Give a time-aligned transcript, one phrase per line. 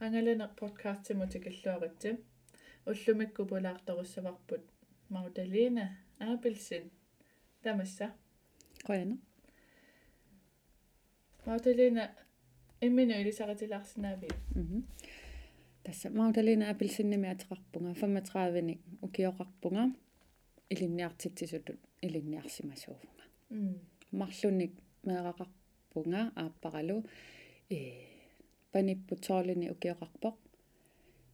[0.00, 2.16] ангалена подкастиму тикиллуаритсим
[2.86, 4.62] уллумикку пулаарторуссаварпут
[5.10, 5.84] мауталина
[6.18, 6.84] аапилсин
[7.62, 8.06] тамасса
[8.86, 9.16] qoyana
[11.46, 12.04] мауталина
[12.80, 14.82] иммину илисаратилаарсинаави мм
[15.84, 19.84] тасса мауталина апилсинними атеқарпунга 35ник укиоқарпунга
[20.70, 23.74] илинниартитсисутут илинниарсимасуувнга м
[24.12, 24.72] марлуник
[25.04, 27.04] меэқақарпунга ааппаралу
[27.68, 28.09] э
[28.72, 30.36] паниппутсоорлини укиоқарпоқ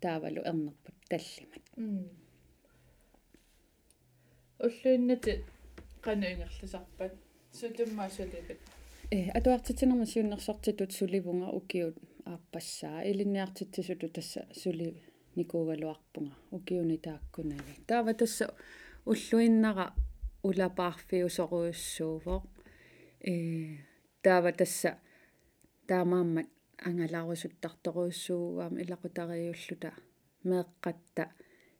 [0.02, 2.09] таавалу ернерпут таллимат м
[4.66, 5.33] уллуиннати
[6.05, 7.12] кануингерлусарпат
[7.59, 8.61] сутумма сулипит
[9.11, 14.87] э атуартитинерма сиуннерсортитут суливунга укиут ааппассаа илинниартитсисуту тасса сули
[15.37, 18.45] никуугалуарпунга укиуни тааккунаги таава тасса
[19.11, 19.87] уллуиннара
[20.48, 22.45] улапаарфиусоруйуссуувоқ
[23.30, 23.33] э
[24.25, 24.91] таава тасса
[25.89, 26.48] таамааммат
[26.85, 29.93] ангалаарусуттарторуйуссуугаама илақутариуллута
[30.45, 31.25] меэққатта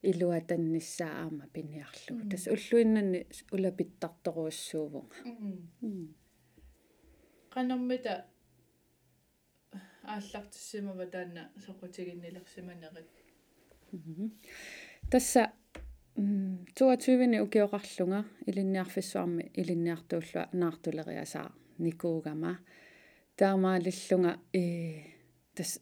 [0.03, 5.15] илуатанниссаа аама пиниарлугу тасса уллуиннанни улапиттарторуйуссуувунга
[7.51, 8.27] канормита
[10.03, 13.11] ааллартиссимава таана соқутигиннилерсиманерит
[15.11, 15.53] тасса
[16.17, 22.59] 22-ни укиоқарлунга илинниарфиссуарми илинниартууллуа наартулериасаа никуугама
[23.37, 25.03] таамаалиллунга э
[25.55, 25.81] тас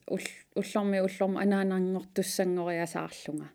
[0.55, 3.47] уллорми уллорма анаанангортуссангориасаарлунга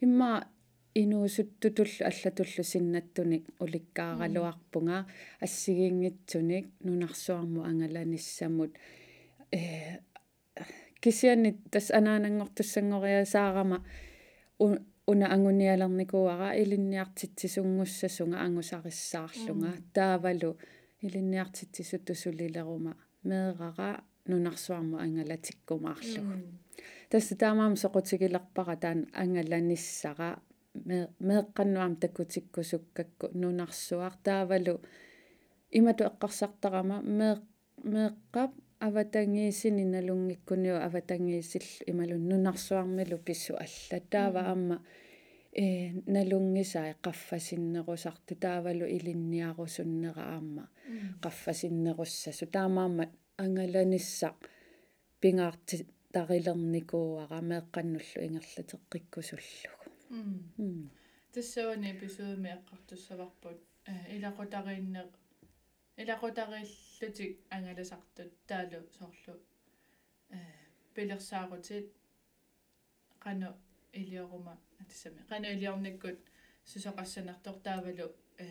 [0.00, 0.48] имма
[0.94, 5.06] инуусуттутуллу аллатуллу синнаттуник уликкааралуарпунга
[5.40, 8.72] ассигингитсуник нунарсуарму ангаланиссамут
[9.52, 9.56] э
[11.00, 13.78] кисианни тас анаанангортуссангориасаарама
[15.10, 20.50] уна ангуниалерникуара илинниартитсисунгуссасунга ангусариссаарлунга таавалу
[21.04, 22.92] илинниартитсисутусулилерума
[23.28, 23.90] меэрара
[24.30, 26.34] нунарсуарму ангалатиккумаарлугу
[27.10, 30.30] тасса таамаам соқутигилерпара таан ангаланиссара
[31.28, 34.14] меэққаннуам таккутиккусуккакку нунарсуар.
[34.24, 34.80] Таавалу
[35.78, 37.42] имату эққарсартарама меэ
[37.92, 38.52] меэққап
[38.86, 44.00] аватангиисини налунгиккуниу аватангиисил ималун нунарсуармилу писсу алла.
[44.10, 44.76] Таава амма
[45.52, 50.64] э налунгисаа qaffasinnерусарту таавалу илинниарусуннера аама
[51.24, 53.10] qaffasinnеруссасу таамаамат
[53.44, 54.28] ангаланisса
[55.20, 55.76] пингаарти
[56.14, 59.86] тарилерникууара меэкканнуллу ингерлатеққиккусуллугу
[61.32, 63.58] тассавани эпизоодми эққартуссаварпут
[64.16, 65.02] илақутариинне
[66.02, 69.34] илақутариллутик ангаласартут таалу соорлу
[70.36, 70.38] э
[70.94, 71.86] пилерсаарутит
[73.24, 73.48] қано
[73.92, 76.18] илиорума атсами қано илиорниккут
[76.64, 78.06] сусоқассанартор таавалу
[78.38, 78.46] э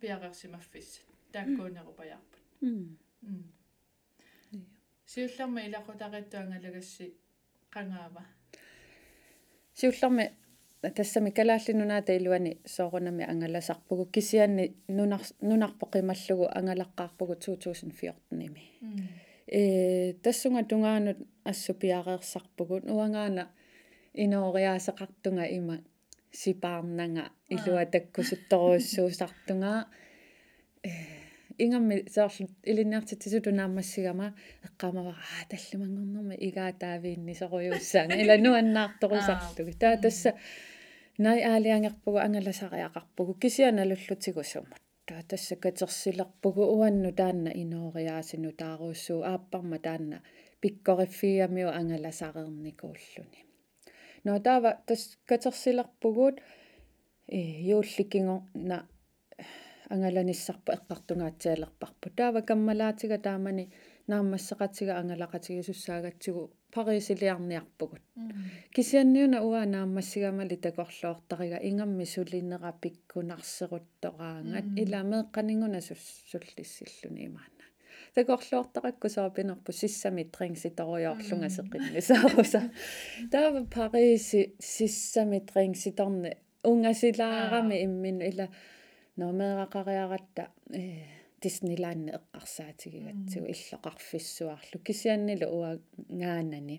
[0.00, 2.98] пиақерсимаффиссат тааккуунерупаярпут м.
[5.06, 7.14] сиулларма илақутариттуангалагасси
[7.70, 8.22] қангаава
[9.74, 10.32] сиулларми
[10.90, 14.06] тассами калааллинунаата илуани соорунами ангаласарпугу.
[14.06, 18.62] Кисианни нунар нунарпоқималлугу ангалаққарпугу 2014-ими
[19.46, 23.48] э тассунга тунгаанут ассупиареерсарпугут уангаана
[24.14, 25.78] инориаасеқартунга има
[26.32, 29.86] сипаарнага илуатаккусутторуйуссуусартунга
[30.82, 30.90] э
[31.58, 34.28] ингамми соорлу илинниартитсуту наамассигама
[34.66, 40.30] эққамава аа таллимангорнэрми игаатаавиинни соруйуссаана ила нуаннаарторусарлуги таа тасса
[41.18, 50.18] най аалиангерпугу ангаласариақарпугу кисианалуллутигусумут таа тасса катерсилерпугу уанну таанна инориаасину тааруussuu ааппарма таанна
[50.60, 53.40] пиккориффиамиу ангаласареерникууллуни
[54.24, 56.36] но таава тас катерсилерпугут
[57.28, 57.38] э
[57.74, 58.86] юулликкингор на
[59.88, 63.64] ангаланиссарпу эққартунгаатсиалерпарпу таава каммалаатига таамани
[64.08, 66.42] нааммассеқатига ангалақатигисуссаагатсигу
[66.74, 68.02] парисилиарниарпугут
[68.74, 77.53] кисианниуна уа нааммассигамали такорлуортарига ингамми сулиннера пиккунарсеруттораангат иламеэққанингуна суллиссиллуни имаана
[78.14, 82.70] такорлуортаракку соопинерпу сиссами трингситоруйоорлунга сеққиннисааруса
[83.30, 88.48] таава париси сиссами трингситорни унгасилаарами иммину ила
[89.16, 95.70] нормеэрақариаратта э Disneyland эққарсаатигигатсигу иллоқарфиссуарлу кисианнилу уа
[96.22, 96.76] гаанани.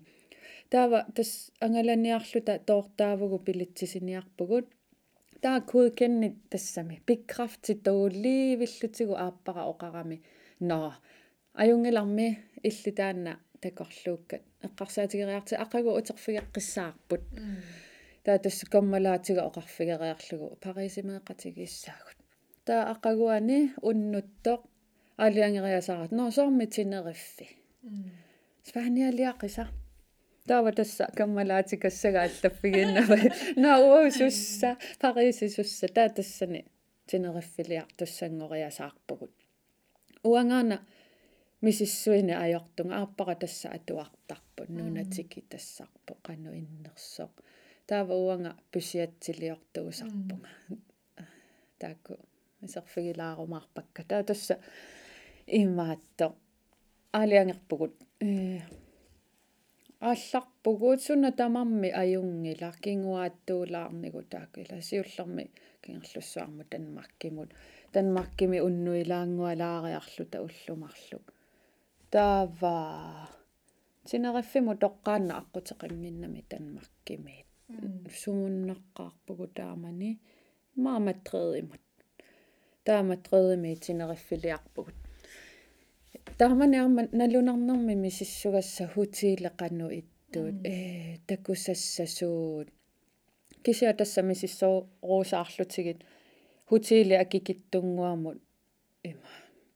[0.70, 1.30] Таава тас
[1.60, 4.66] ангаланиарлута тоортаавгу пилитсисиниарпугут.
[5.42, 10.22] Таа куикенни тассами бигкрафти тоулливиллутигу ааппара оқарами.
[10.58, 10.94] Но
[11.62, 12.28] аюнгиларми
[12.68, 13.32] иллитаанна
[13.62, 17.22] такорлууккат эққарсаатигериарти ақагу утерфигеққиссаарпут
[18.24, 20.58] таа тасс коммалаатига оқарфигериарлугу.
[20.64, 22.18] Парисимеэққатигиссаагут
[22.66, 23.58] таа ақагуани
[23.88, 24.60] уннуттоқ
[25.24, 27.46] алиангериасарат но сорми тинериффи
[28.68, 29.64] спаниалиақиса
[30.48, 33.16] таава тасса каммалаатикассагааллаффигиннава
[33.56, 36.60] наа сусса париси сусса таа тассани
[37.06, 39.32] тинериффилиар туссангориасаарпагут
[40.22, 40.76] уангаана
[41.66, 47.32] мисиссуини аёртунга аарпара тасса атуартарпут нунатики тассарпо кану иннерсоқ
[47.88, 50.50] таава уанга пусиатсилиортугусарпунга
[51.80, 52.12] таакку
[52.66, 54.54] исерфигилаарумаарпакка таа тасса
[55.60, 56.26] имаатто
[57.20, 58.60] алиангерпугут э
[60.00, 65.44] аалларпугут суна тамарми аюнгила кингуааттуулаарнигу таакила сиуллерми
[65.84, 67.50] кингерлуссуарму танмаркимут
[67.94, 71.18] танмаркими уннуилаангуалаариарлута уллумарлу
[72.16, 72.76] таава
[74.10, 77.48] синериффиму тоққаанна аққутеқангиннами танмаркимиит
[78.20, 80.10] сумуннаққарпугу таамани
[80.84, 81.84] мааматтреимут
[82.86, 84.96] тааматтреими синериффилиарпугут
[86.38, 90.54] таамани арма налунарнэрми мисиссугасса хутиилеқану иттуут.
[90.64, 92.68] Э такусассасуут
[93.64, 95.98] кися тасса мисиссоо руусаарлутигит
[96.68, 98.38] хутиили акикиттунгуамут.
[99.02, 99.28] Има.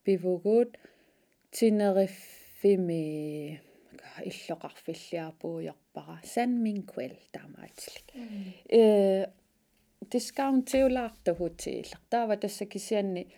[0.05, 0.79] Пивугуут
[1.51, 3.03] тинериффими
[4.31, 8.07] иллоқарфиллиарпууйорпара сан минквел таамаатилик
[8.69, 9.27] э
[10.13, 13.29] discount теулаарту хутииллер таава тасса кисианни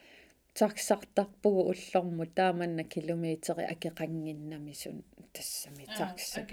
[0.55, 6.47] таксартарпугу уллорму тааманна километри акеқангиннами сун тассами такса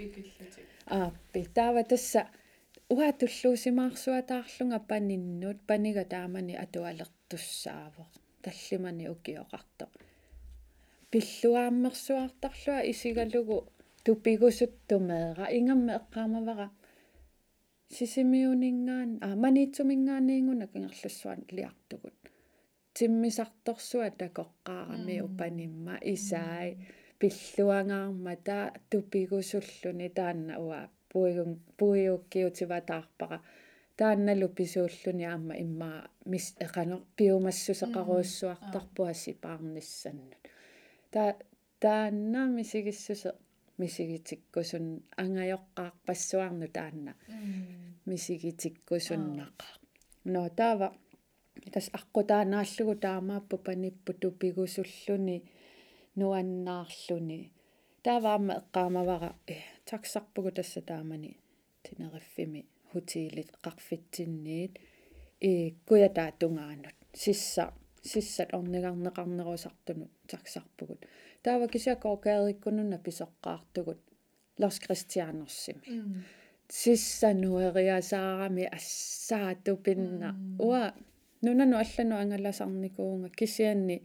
[0.86, 2.28] ааппи таава тасса
[2.88, 8.06] уа туллуусимаарсуатаарлунга паниннут панига таамани атуалертуссаавоо
[8.42, 9.84] таллимани укиоқарто
[11.10, 13.56] пиллуааммерсуартарлуа исигалугу
[14.04, 16.66] тупигусуттумеера ингамме эққаамавара
[17.96, 22.18] сисимиунингаан а маниитсумингаанниингуна кингерлуссуан лиартугут
[22.94, 26.70] тиммисарторсуа такоққаарами упанимма исаи
[27.20, 30.80] пиллуангаарма таа тупигусуллуни таанна уа
[31.10, 33.38] пуигун пуиуккиутиватаарпара
[33.98, 36.00] таанналу писууллуни аама иммаа
[36.32, 40.42] мис эқано пиумассусеқаруссуартарпуа сипаарниссаннут
[41.12, 41.30] таа
[41.82, 43.30] таанна мисигиссусе
[43.78, 44.86] мисигитиккусун
[45.22, 47.12] ангайоққаарпассуарну таанна.
[48.06, 49.80] Мисигитиккусуннақаа
[50.24, 50.88] но таава
[51.72, 55.36] тас аққутаанааллугу таамааппу паниппу тупигусуллуни
[56.18, 57.40] нуаннаарлуни.
[58.04, 59.56] Тааваама эққаамавара э
[59.88, 61.30] таксарпугу тасса таамани
[61.84, 62.60] тинериффими
[62.90, 64.72] хутиилит қарфитсинниит
[65.40, 65.50] э
[65.88, 67.64] куятаа тунгаанут сисса
[68.03, 71.05] сиссат орнигарнеқарнерусартунут таксарпугут
[71.43, 73.99] таава кисакоо каериккунуна писоққаартугут
[74.59, 76.23] лос кристианерсими
[76.67, 80.29] сисса нуэриасаарами ассаатупинна
[80.59, 80.93] уа
[81.41, 83.97] нунану аллану ангаласарникуунга кисианни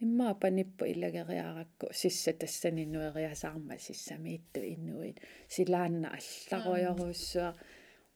[0.00, 5.16] иммаа паниппу илагериаракку сисса тассани нуэриасаарма сиссамиитту иннуит
[5.48, 7.54] силаанна алларуйоруссуа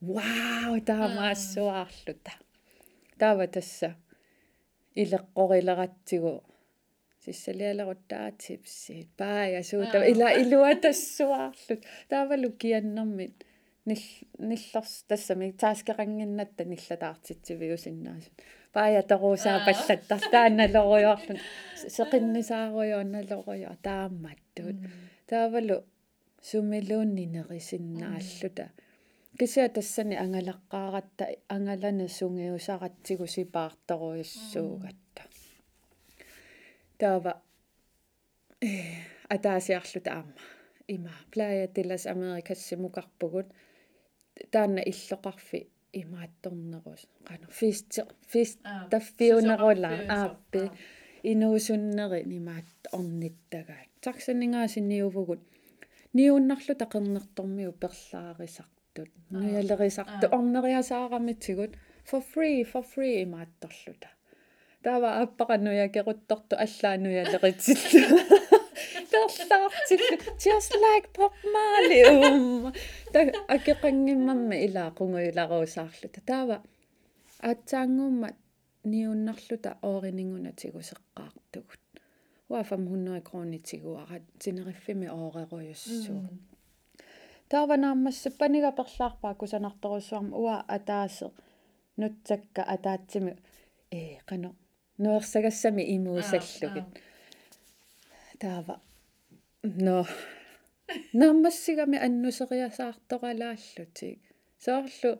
[0.00, 2.32] вау таамаассуаарлута
[3.18, 3.96] таава тасса
[5.01, 6.43] Илеққорилератсигу
[7.23, 13.35] сиссалиалерутаатипсиит паая суута ила илуатассуаарлут таавалу кианнэрмит
[13.85, 18.33] ниллерс тассами тааскерангиннатта ниллатаартитсивиусиннаасут
[18.73, 21.39] паая таруусаа паллаттар таанналоруйорлун
[21.97, 24.77] сеқиннисааруйоонналоруйо таамматтут
[25.29, 25.77] таавалу
[26.49, 28.65] сумилууннинерисиннааллута
[29.39, 35.23] кися тассани ангалаққааратта ангалана сунгиусаратсигу сипаарторуйуссуугатта
[36.97, 37.41] таава
[38.61, 38.69] э
[39.29, 40.41] атаасиарлута аама.
[40.87, 43.47] Има плая де лас америкас симукарпугут
[44.51, 47.99] таанна иллоқарфи имаатторнерус қана фист
[48.31, 48.59] фист
[48.91, 50.69] таффиунерула ааппи.
[51.23, 55.41] Инуусуннери нимаат орниттагаат таксанингаасинниувгут
[56.13, 57.71] ниуннарлу тақернертормиу
[58.93, 61.71] перлаарисартут нуялерисарту орнериасаарамитсигут
[62.09, 64.09] for free for free имаатторлута
[64.83, 68.21] таава аппаqa нуякерутторто аллаануялеритсилла
[69.11, 72.01] перлаарсилла just like pop marley.
[72.09, 72.73] Um
[73.13, 73.19] та
[73.55, 76.57] акеқангиммамма илаақунгуиларуусаарлута таава
[77.49, 78.29] аатсаангуумма
[78.83, 81.81] ниуннарлута ооринingунатигусеққаартугут
[82.49, 86.21] уа 500 кронитигуара тинериффими оореруйуссуу
[87.53, 91.27] таава нааммасса панига перлаарпаа кусанарторуссуарма уа атаасе
[91.97, 93.33] нутсакка атаатсими.
[93.91, 93.93] Э
[94.29, 94.49] қано
[94.97, 96.85] нуерсагассами имуусаллугит.
[98.39, 98.81] Таава.
[99.63, 100.05] Но
[101.13, 104.19] наммассигами аннусериасаарторалааллутик
[104.65, 105.11] соорлу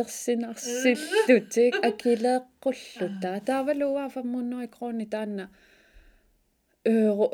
[0.00, 5.46] ерсинарсиллутик акилеэккуллута таавалуа 500 крони таанна.
[6.84, 7.26] Euro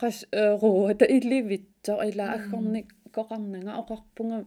[0.00, 2.88] qas euro ta ilivittor ila aggernik
[3.80, 4.38] оқарпунга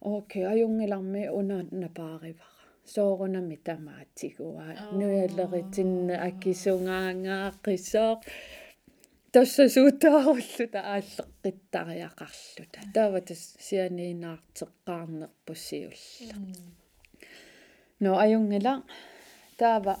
[0.00, 2.54] окей аюнгиларми унаат напааривара
[2.94, 4.66] соорунами тамаатигуа
[4.98, 8.12] нуялеритинна акисунгаангааққисоо
[9.32, 16.36] тассасуутааруллута ааллеққиттариақарлута таава тас сианиинаартеққарнерпуссиулла
[18.00, 18.74] но аюнгила
[19.58, 19.94] таава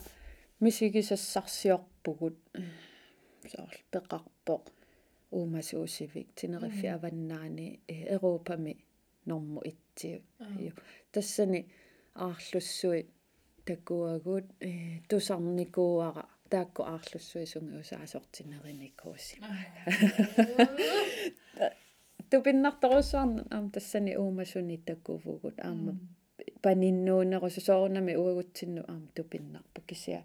[0.60, 2.36] мисигисассарсиорпугут
[3.50, 4.62] соорл пеқарпоқ
[5.36, 7.66] уумасуусивик тинериффи аваннаани
[8.16, 8.72] европами
[9.26, 10.20] норму итсиу
[11.12, 11.60] тассани
[12.14, 13.00] аарлуссуи
[13.64, 19.36] такуагут э тусарникууара таакку аарлуссуи сунги усаасортинериникууси
[22.30, 25.92] тупиннарторуссуарна аам тассани уумасуни таккувугут аама
[26.62, 30.22] паниннуунерусусоорнами уагутсинну аама тупиннарпу кисиа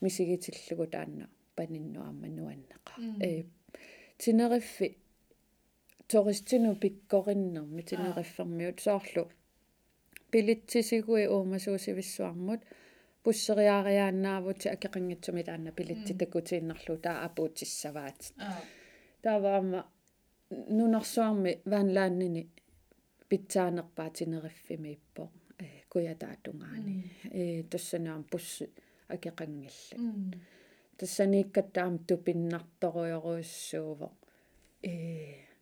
[0.00, 3.44] мисигитиллугу таанна панинну аама нуаннеqa э
[4.24, 4.88] тинериффи
[6.08, 9.24] тористину пиккориннерми тинериффермиут соорлу
[10.30, 12.60] пилитсисигуи уумасуусивиссуармут
[13.24, 18.20] пуссериаариааннаавути акеқангитсуми таанна пилитси такутииннарлу таа апуутиссаваат
[19.24, 19.80] тааваама
[20.78, 22.42] нунарсуарми ваанлааннини
[23.28, 25.24] питсаанерпаа тинериффими иппо
[25.64, 26.94] э куятаатунгаани
[27.40, 28.64] э тассанаам пусси
[29.14, 29.96] акеқангилла
[30.98, 34.14] тассанииккаттаам тупиннарторуйоруйссуувоқ
[34.82, 34.94] э.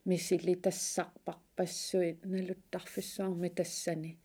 [0.04, 4.18] Мисили тассарпарпассуи налуттарфиссуарми тассани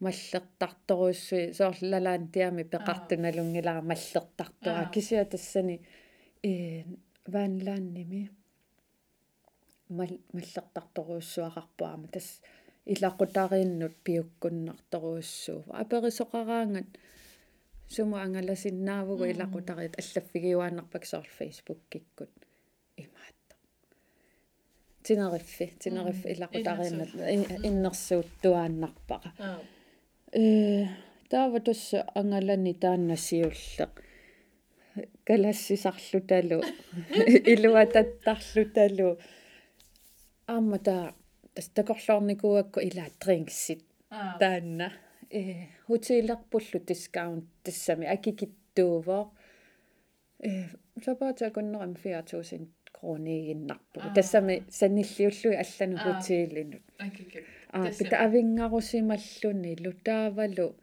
[0.00, 4.90] маллертарторуссуи соорлалаан тиами пеқартуналунгилара маллертартуа.
[4.94, 5.80] Кисиа тассани.
[6.42, 6.84] Э
[7.32, 8.30] ваанлаанними
[9.88, 12.40] мал маллертарторуссуақарпуама тас
[12.92, 16.88] илақутарииннут пиуккуннарторуссуува аперисоқараангат
[17.94, 22.34] сума ангаласиннаавугу илақутарит аллаффигиуааннарпак соор фейсбук киккут
[23.04, 23.54] имаатто
[25.06, 27.12] тинериффи тинериффи илақутарииннат
[27.68, 29.30] иннерсуут туааннарпаqa
[30.32, 30.86] э
[31.30, 33.92] таава тусса ангалани тааннасиуллеq
[35.28, 36.58] калассисарлуталу
[37.52, 39.08] илуататтарлуталу
[40.54, 41.14] аама таа
[41.54, 43.82] тас такорлоорникуакку илаа трингсит
[44.40, 44.88] таанна
[45.30, 49.32] э хотелерпуллу дискаунт тассами акикиттуувоо
[50.38, 50.66] э
[51.04, 60.76] сапаата куннерам 4000 кроонигиннарпу тассами саниллиуллуи аллану хотелинут акикит а пита авингарусималлуни лутаавалу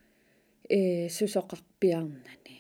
[0.69, 2.55] э сусоқарпиарнани.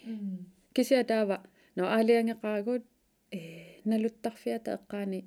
[0.73, 1.37] Кися таава
[1.75, 2.83] но аалиангеқаагут
[3.31, 3.39] э
[3.85, 5.19] налуттарфиата эққаани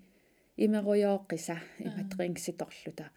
[0.56, 3.10] имеруйооққиса иматрингситорлута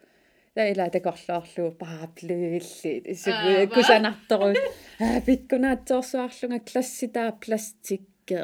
[0.59, 4.49] таила такорлоорлу пааплуилли исугу кусанартору
[5.05, 8.39] аа пиккунаатсоорсуарлунга класситаа пластикке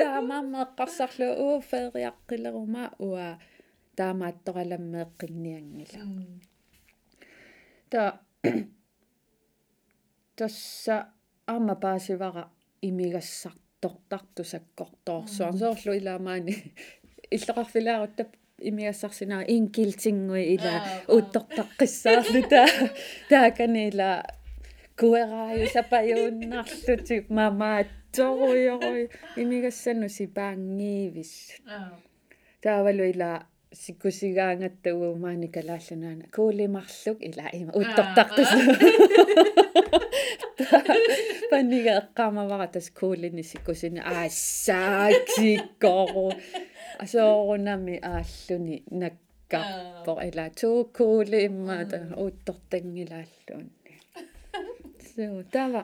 [0.00, 3.28] таамамма эққарсарлу уу фериаққилерума уа
[3.98, 6.02] таамааттораламмеэққинниангила
[7.92, 8.02] та
[10.38, 10.96] тасса
[11.52, 12.44] аама паасивара
[12.88, 16.54] имигассартортартусаккорторсуар соорлу илаамаани
[17.34, 18.22] иллеқарфилаарутта
[18.68, 20.74] имигассарсинаа инкилтингуи ила
[21.16, 22.68] уттортаққиссаарлу таа
[23.30, 24.10] тааканила
[25.00, 29.10] куэрааю сапаюуннарлути мамаатторуйорой
[29.42, 31.32] имигассану сипаангиивис
[32.62, 38.48] таавалу ила сиккусигаангаттагу маани калааллунаана куулимарлук ила има уттортартус
[41.50, 46.32] паннига эққамавара тас куулини сиккусини аассааксиккору
[46.98, 53.94] асоорунами ааллуни наккарпо ила туу куули иммаата уттортангилааллуунни
[55.14, 55.82] суу тава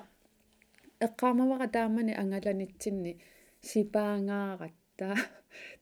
[1.06, 3.12] эққамавара таамани ангаланитсинни
[3.68, 5.08] сипаангааратта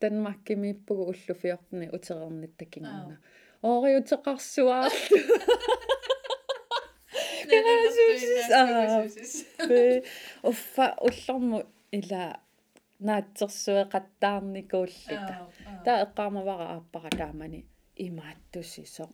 [0.00, 3.16] Danmarkimippugu уллуфиорни утерерниттакингна
[3.62, 5.19] ориутеқарсуаарлу
[10.43, 11.59] уффа уллорму
[11.99, 12.25] ила
[13.09, 15.35] наатсерсуэқаттаарникууллита
[15.85, 17.61] таа эққаамавара ааппара таамани
[18.07, 19.04] имааттусисо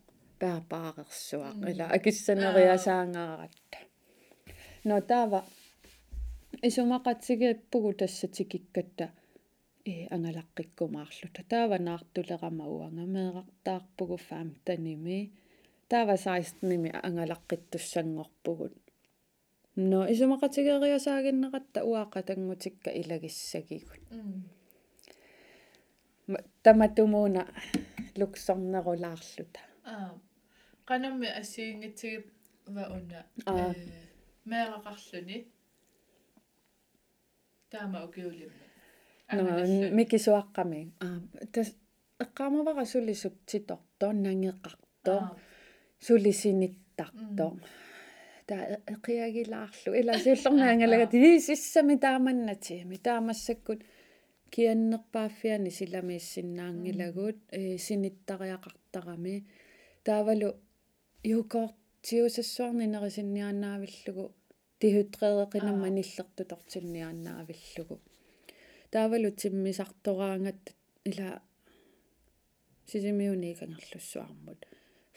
[0.40, 3.78] паапаарерсуа ила акиссанериасаангааратта
[4.84, 5.40] но таава
[6.68, 9.06] исумақатсигииппугу тассатикиккатта
[9.84, 15.32] э ангалаққиккумаарлута таава наартулерама уангамеэртаарпугу фаам таними
[15.88, 18.74] таава 16ними ангалаққиттуссангорпугут
[19.76, 24.02] но исумақатигериасаагиннеқатта уаақа тангутикка илагиссагигут
[26.62, 27.42] таматумууна
[28.20, 30.10] луксорнерулаарлута аа
[30.90, 32.24] qanammi assiingitsigip
[32.74, 33.74] va una э
[34.50, 35.38] meeraqarluni
[37.70, 37.98] taama
[39.98, 41.18] mikisuaqqami аа
[41.52, 41.68] тас
[42.24, 45.14] эққаамавара сулисутситорто нангеқарто
[46.06, 47.46] сулисиниттарто
[48.48, 48.56] та
[48.94, 49.90] эқиагилаарлу.
[50.00, 53.80] Ила силлернаангалагат исиссами тааманнатиами таамассаккут
[54.54, 59.36] кианнерпааффиани силамииссиннаангилагут э синиттариақартарами
[60.06, 60.50] таавалу
[61.22, 64.24] юкорт тиусассуарнинерисиннианаавиллугу
[64.80, 67.96] тихутрееқинамма ниллерту тортиннианаавиллугу
[68.92, 70.62] таавалу тиммисартораангат
[71.10, 71.28] ила
[72.90, 74.60] сисимиуни кангерлуссуармут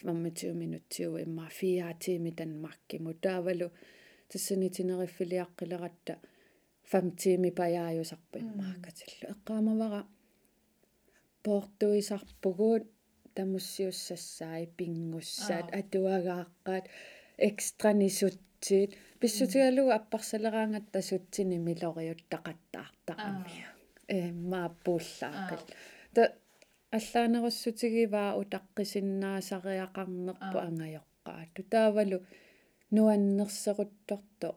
[0.03, 3.67] 25 минутсиу имма фиаатими танмаркиму таавалу
[4.31, 6.13] тассанитинериффилиаққилератта
[6.91, 10.01] 5 тими паяаюсарпу иммаакатиллу эққаамавара
[11.43, 12.83] портуисарпугуут
[13.35, 16.85] тамуссиуссассаи пингуссаат атуагааққаат
[17.49, 18.91] экстра нисутсиит
[19.23, 23.67] писсутигалугу аппарсалераангатта сутсини милориут тақаттаартақаммиа
[24.17, 24.19] э
[24.51, 25.61] мааппууллаақил
[26.15, 26.21] та
[26.97, 32.17] аллаанеруссутигиваа утаққисиннаасариақарнерпу ангайоққаату таавалу
[32.95, 34.49] нуаннерсерутторто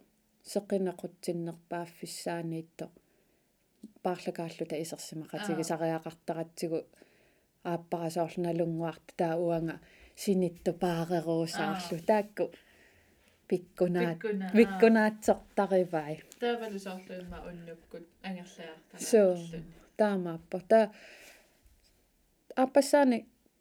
[0.53, 2.85] сеқинеқутсиннерпааффиссааниитто
[4.05, 6.79] паарлакааллута исерсимақатиги сариақартаратсигу
[7.73, 9.77] ааппарасоорлналунгуарта таа уанга
[10.23, 12.45] синитто паареруусаарлу таакку
[13.49, 14.19] пиккунаат
[14.57, 19.21] пиккунаатсортаривай таавалу соорлуимма уннуккут ангерлаартаа со
[19.99, 20.79] таамааппо та
[22.65, 23.19] аппасаани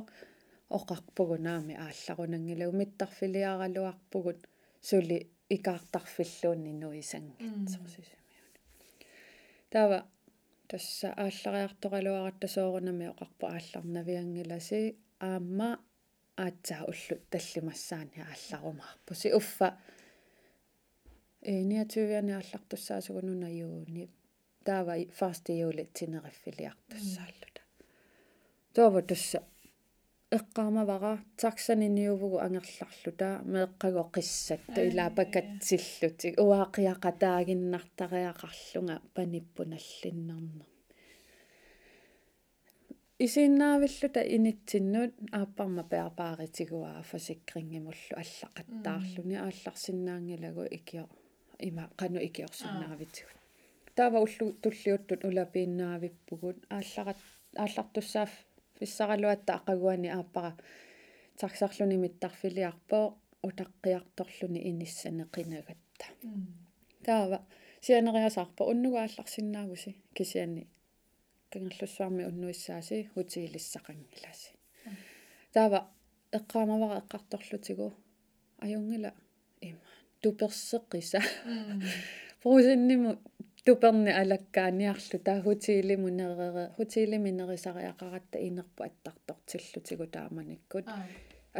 [0.70, 4.40] оқарпугу наами аалларунангила умиттарфилиаралуарпугут
[4.80, 8.62] сули икаартарфиллуунни нуисангитсорсисимиуни
[9.70, 9.98] тава
[10.68, 15.70] тасса ааллариарторалуаратта соорунами оқарпу аалларнавиангиласи аама
[16.36, 19.68] аатсаа уллут таллимассаани аалларумаарпу си уффа
[21.40, 24.04] э ниатувиани ааллартуссаасугунуна юуни
[24.64, 27.62] таава фаст юулит тинериффилиартуссааллута
[28.74, 29.42] тоова тасса
[30.36, 40.64] эққаамавара таксаниниувгу ангерларлута меэққаго қиссатта илаапакатсиллутик уаақиақатаагиннартариақарлунга паниппуналлиннарна
[43.26, 51.04] исиннаавиллута инитсиннут ааппарма пеарпааритигуаа фасикрингимуллу аллақаттаарлуни аалларсиннаангилагу икио
[51.68, 53.38] има қану икиорсиннаавитигут
[53.96, 57.20] таава уллу туллиуттут улапииннаавиппугут аалларат
[57.62, 58.32] ааллартуссаав
[58.78, 60.52] фиссаралуатта ақагуани ааппара
[61.40, 63.06] таксарлуни миттарфилиарпоо
[63.48, 66.06] утаққиарторлуни иниссане қинагатта
[67.04, 67.38] таава
[67.80, 70.66] сианериасаарпа уннугаалларсинаагуси кисиани
[71.52, 74.52] кангерлуссуарми уннуиссааси хутиилиссақангиласи
[75.54, 75.78] таава
[76.38, 77.94] эққаамавара эққарторлутигу
[78.64, 79.12] аюнгила
[79.60, 79.80] има
[80.22, 81.20] туперсеққиса
[82.40, 83.18] фрусинниму
[83.64, 90.86] туперни алаккааниарлу таа хутиилиму нерere хутиилими нерисариақаратта инерпу аттартортиллутигу тааманиккут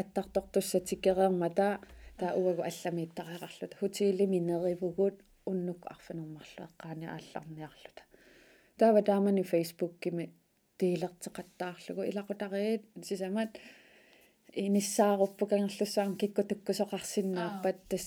[0.01, 1.81] аттартортуссатиккереерма таа
[2.19, 8.03] таа уагу алламииттариақарлута хутиилими неривугут уннук арфинермарлу эққаани аалларниарлута
[8.79, 10.25] таава таамани фейсбуккими
[10.79, 13.59] тиилертеқаттаарлугу илақутариит сисамат
[14.55, 18.07] иниссааруппу кангерлуссаам киккутуккусоқарсиннааппат тас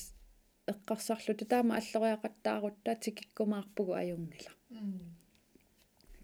[0.73, 4.51] эққарсарлута таама аллориақаттаарутта тикиккумаарпугу аюнгила.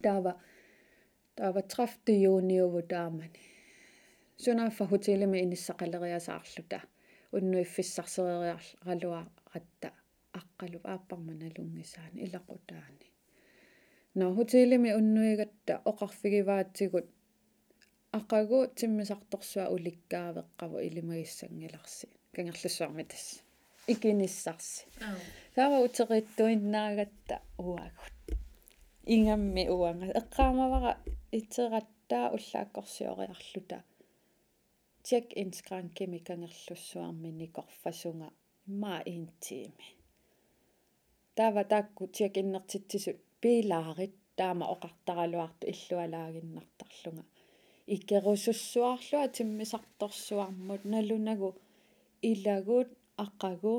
[0.03, 0.33] Таава
[1.35, 3.39] таава 30 юуниуву таамани.
[4.37, 6.81] Сунаффа хотелими иниссақалериасаарлута
[7.31, 9.21] уннуиффиссарсериаралуа
[9.53, 9.89] ратта
[10.39, 13.07] аққалу ааппарманалунгисаани илақутаани.
[14.15, 17.07] Но хотелими уннуигатта оқарфигиваатсигут.
[18.19, 23.46] Ақагу тиммисарторсуа уликкаавеққаву илимагиссангиларси кангерлуссуарми тасса
[23.93, 24.85] икиниссарси
[25.55, 28.15] таава утериттуиннаагатта уагут
[29.15, 30.91] ингамми уанга эққаамавара
[31.39, 33.77] итераттаа уллааккорсиориарлута
[35.07, 38.29] check in skrankimi kangерлуссуармини корфасунга
[38.81, 39.87] ма интими
[41.37, 47.25] таава таакку check иннертитсисут пилаарит таама оқартаралуарту иллуалаагиннартарлунга
[47.95, 51.49] икерусуссуарлуа тиммисарторсуармут налунагу
[52.31, 52.89] илагут
[53.23, 53.75] аққагу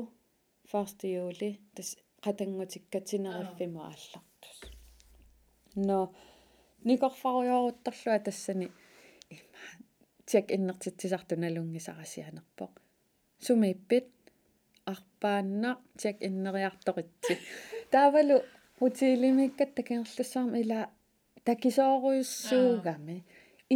[1.03, 1.89] юли тас
[2.23, 4.57] қатангутиккатинериффиму ааллартус
[5.75, 6.13] но
[6.83, 8.67] никорфаруйоруттарлуа тассани
[9.29, 9.63] има
[10.25, 12.73] тиак иннертитсисарту налунгисарасианерпоқ
[13.45, 14.09] сумииппит
[14.91, 17.33] арпаанна тиак иннериарторитси
[17.93, 18.37] таавалу
[18.85, 20.79] утилимиккат такингерлуссаарма ила
[21.47, 23.17] такисооруйуссуугами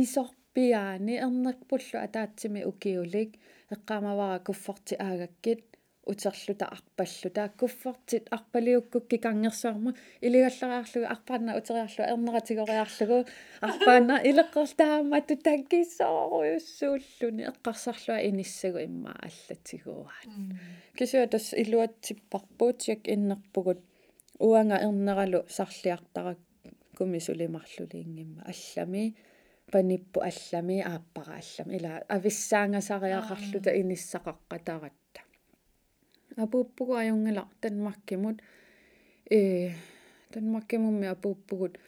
[0.01, 3.31] исорпиаани ернерпуллу атаатсими укиулик
[3.71, 5.63] эққаамавара куффорти аагаккит
[6.05, 7.51] утерлута арпаллута.
[7.57, 13.25] Куффортит арпалиуккукки кангерсуарму илигаллариарлугу арпаанна утериарлу ернератигориарлугу
[13.61, 20.31] арпаанна илеққертаамату таккисооруйуссууллуни эққарсарлуа иниссагу имма аллатигуаат
[20.97, 23.79] кисуа тас илуатсиппарпуут як иннерпугут.
[24.39, 26.39] Уанга ернералу сарлиартарак
[26.97, 29.15] кумисулимарлулиингимма аллами
[29.71, 31.77] паниппу аллами ааппара аллами.
[31.77, 35.21] Ила ависсаангасариақарлута иниссақаққатаратта
[36.35, 38.41] апууппугу аюнгила танмаккимут
[39.29, 39.71] э
[40.31, 41.79] танмаккимумми апууппугут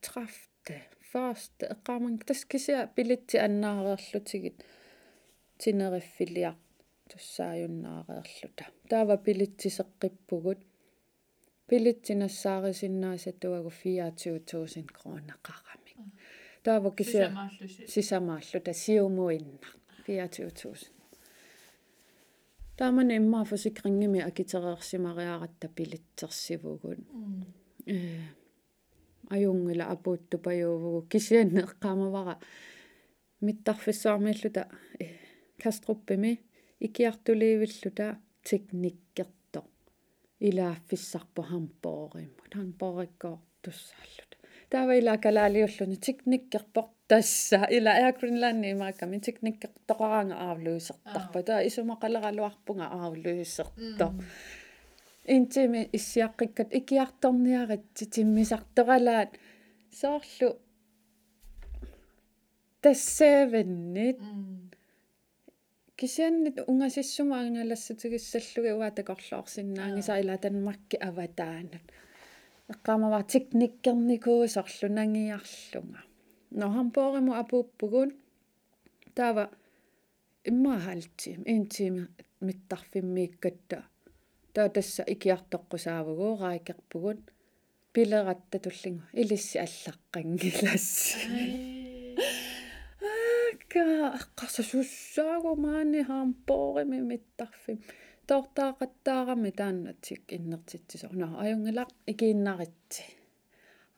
[0.00, 4.64] трафте фаст эққарман таскися пилитси аннаареерлутигит
[5.58, 6.54] тинериффилиар
[7.08, 10.60] туссааюннаареерлута таава пилитсисеққиппугут
[11.68, 16.12] пилитсинассаарисиннаасатуагу 24000 крона қарами
[16.62, 17.50] таава кися
[17.88, 19.58] сисамааллу тасиумуинна
[20.06, 20.90] 24000
[22.76, 26.98] таамана иммаа фосикрингими акитереерсимариаратта пилитсерсивугут
[27.86, 27.98] э
[29.30, 32.34] аюнгила апуутту паюувгу кисианне эққаамавара
[33.40, 34.68] миттарфиссаармииллута
[35.00, 35.06] э
[35.62, 36.40] каструппими
[36.80, 39.43] икиартулиивиллута техниккерто
[40.48, 44.36] илааффиссарпу хампоориммут хампоориккоо туссааллута
[44.70, 54.06] таава ила калаалиуллуни техниккерпор тасса ила Air Greenland имаакками техниккертоқараанга аавлуисертарпа таа исумақалералуарпунга аавлуисерто
[55.36, 59.30] интими иссиаққиккат икиарторниарат тиммисарторалаат
[60.00, 60.48] соорлу
[62.82, 64.18] тассааваннит
[65.96, 71.84] кисианнит унгасиссума ангалассутигиссаллуги уатакорлоорсиннаангиса ила танмакки аватаанат
[72.72, 76.00] эққамава техниккерникуусорлу нангиарлунга
[76.50, 78.10] нохампориму апууппугун
[79.14, 79.44] таава
[80.50, 82.02] иммаахалтим интими
[82.46, 83.78] миттарфиммииккатта
[84.54, 87.20] таа тасса икиартоққусаавгуу раикерпугут
[87.92, 91.73] пилератта туллингу илисси аллаққангиласса
[93.74, 93.84] ка
[94.18, 97.78] аққарсасуссаагу маани хаампоорими миттарфим
[98.28, 103.04] тортаақаттаарами тааннатик иннертитсисо но аюнгилақ икииннаритси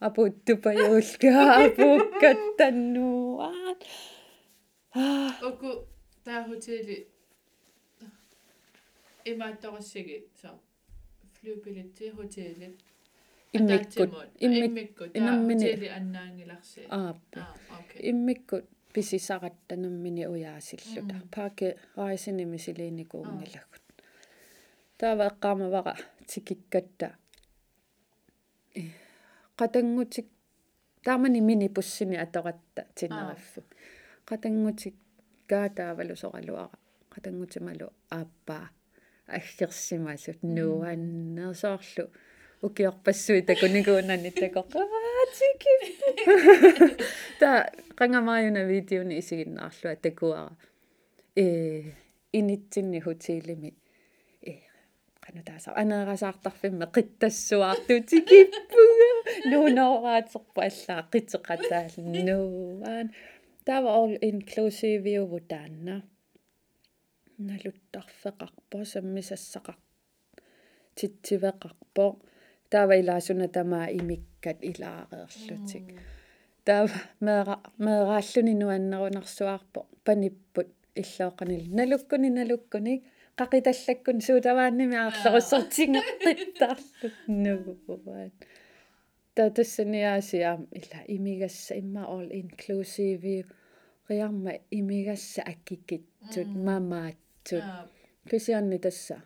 [0.06, 1.32] апуттупаюулга
[1.64, 3.80] апуккаттаннуаат
[5.48, 5.70] оку
[6.24, 6.96] таа хотели
[9.30, 10.48] имаатторассиги со
[11.34, 12.66] флюбилити хотели
[13.52, 14.10] иммиккут
[14.44, 17.40] иммиккут инаммини аннаангиларси ааппа
[18.10, 23.84] иммиккут писисаратtanаммини уяасиллута пааке раисиними силиникуунгилагут
[24.98, 25.94] таава эққаамавара
[26.30, 27.08] тикиккатта
[29.60, 30.28] qatanggutik
[31.06, 33.60] таамани мини пуссини аторатта тинераффу
[34.28, 34.96] qatanggutik
[35.50, 36.76] каатаавалу соралуара
[37.12, 38.66] qatanggutimалу ааппаа.
[39.36, 42.04] Аггерсимасут нуаннерсоорлу
[42.62, 45.72] укиорпассуи такуникуунани такоqaатики
[47.40, 47.66] та
[47.98, 50.56] qangamaajuна видеони исигиннаарлуа такуара
[51.36, 51.82] э
[52.32, 53.74] инитсинни хотелими
[54.42, 54.52] э
[55.48, 59.10] taasa aneerasаарtarfimme qittassуаартутикиппуга
[59.50, 61.94] нуунераатерпу аллаа qiteqataal
[62.26, 63.06] нуан
[63.66, 65.96] тава all inclusive uvutaanna
[67.48, 69.76] налуттарфеқарпо саммисассақар
[70.96, 72.06] титсивеқарпо
[72.72, 75.86] таава илаасуна тамаа имиккат илаареерлутик
[76.66, 80.70] таава меэра меэрааллуни нуаннерунарсуаарпо паниппут
[81.02, 83.00] иллооқанил налуккуни налуккуник
[83.38, 88.34] qaqitallakкун суутаваанними аарлерусортингертиттаарлут нугуаат
[89.36, 93.44] та тассаниаасиаам ила имигасса имма all inclusive
[94.08, 97.64] риарма имигасса аккиккитсут мамаатсут.
[98.30, 99.16] Кисианни тасса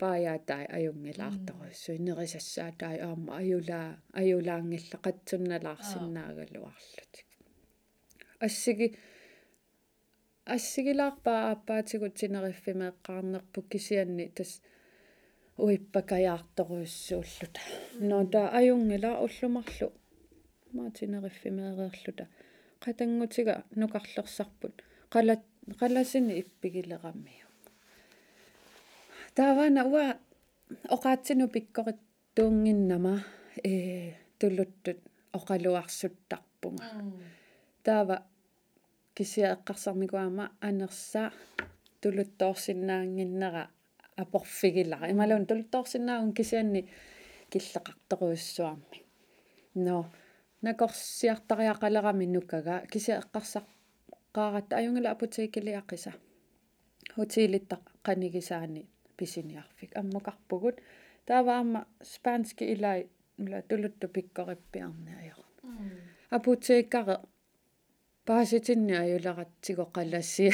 [0.00, 3.88] паяатай аюнгилаарторуссу инерисассаатай аама аюлаа
[4.20, 7.26] аюлаангилла қатсунналаарсиннаагалуарлутик
[8.46, 8.86] ассиги
[10.54, 14.50] ассигилаарпаа ааппаатигут синериффимеэккаарнерпу кисианни тас
[15.64, 17.60] уиппакаяарторуйссууллута
[18.08, 19.88] но та аюнгила уллумарлу.
[20.78, 22.24] Маатинериффимеериерлута
[22.84, 24.74] qatangutiga nukarlersarput
[25.14, 25.34] qala
[25.80, 27.47] qalasini ippigilераммиу
[29.38, 30.06] таавана уа
[30.94, 32.00] оқаатсину пиккорит
[32.34, 33.14] туунгиннама
[33.64, 34.98] э туллуттут
[35.38, 36.86] оқалуарсуттарпунга.
[37.84, 38.16] Таава
[39.16, 41.32] кисиа эққарсарникуама анерса
[42.00, 43.70] тулуттоорсинаангиннера
[44.16, 46.88] апорфигилара ималун тулуттоорсинаагун кисианни
[47.50, 48.98] киллеқарторуйссуарми
[49.74, 50.10] но
[50.62, 53.64] накорсиартариақалерами нукага кисиа эққарсар
[54.36, 56.12] qaarat ajungala apoteekiliaqisa
[59.20, 60.76] hotelittaq qanigisaani pisiniarfik ammukarpugut
[61.26, 63.00] тааваама спаански илай
[63.38, 65.38] ула тулутту пиккориппиарниаёр
[66.30, 67.16] апотееккаре
[68.24, 70.52] пааситинни аюларатсиго қалассия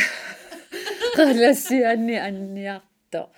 [1.16, 3.31] қалассианни анниарто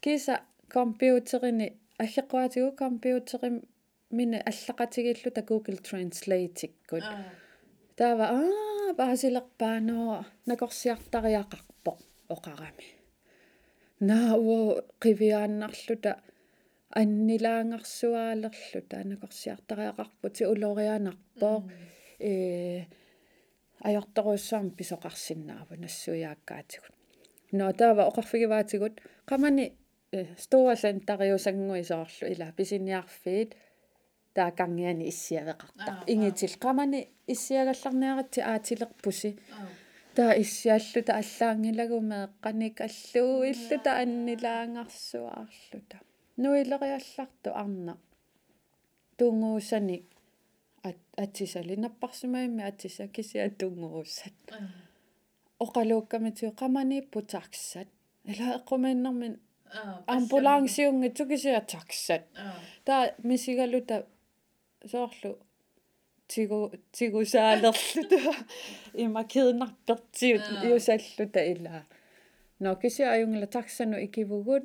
[0.00, 0.34] киса
[0.68, 1.66] компьютерини
[1.98, 3.62] аггеқуатигу компьютерим
[4.10, 7.04] мина аллақатигиллута Google Translate-иккут.
[7.96, 11.92] Таава аа паасилерпааноо накорсиартариақарпо
[12.28, 12.97] оқарами
[14.00, 16.12] наа уо қивиааннарлута
[17.00, 21.56] аннилаангарсуаалерлута накорсиартариақарпут ти улорианарпоо
[22.20, 22.84] э
[23.88, 26.98] ajortoruussaam pisoqarsinnaava nassуяаккаатигут
[27.52, 28.94] но таава оқарфигиваатигут
[29.30, 29.72] qamani
[30.36, 33.50] стоалан тариусангуисоорлу ила писиниарфиит
[34.34, 37.00] таакангиани иссиавеқартар ингитил qamani
[37.32, 39.30] иссиагалларниаратти аатилерпуси
[40.18, 45.96] таа иссиаллута аллаангилагумаа qanik аллуу иллута аннилаангарсуаарлута
[46.42, 47.94] нуилериалларту арна.
[49.18, 49.98] Тунгуусани.
[51.24, 54.36] Атсисали наппарсимаимми атсиса кисиа тунгууссат
[55.64, 57.88] оқалууккаматиу qamani путарксат
[58.24, 59.34] ила эққумаиннэрмин
[60.14, 62.22] амбулансиунги тукисиа таксат
[62.86, 63.96] таа мисигалута
[64.92, 65.32] соорлу
[66.28, 66.60] тигу
[66.92, 68.18] тигусаалерлута
[69.04, 71.78] има киднарпертиут иусаллута ила
[72.60, 74.64] но кисиа аюнгила таксану икивугут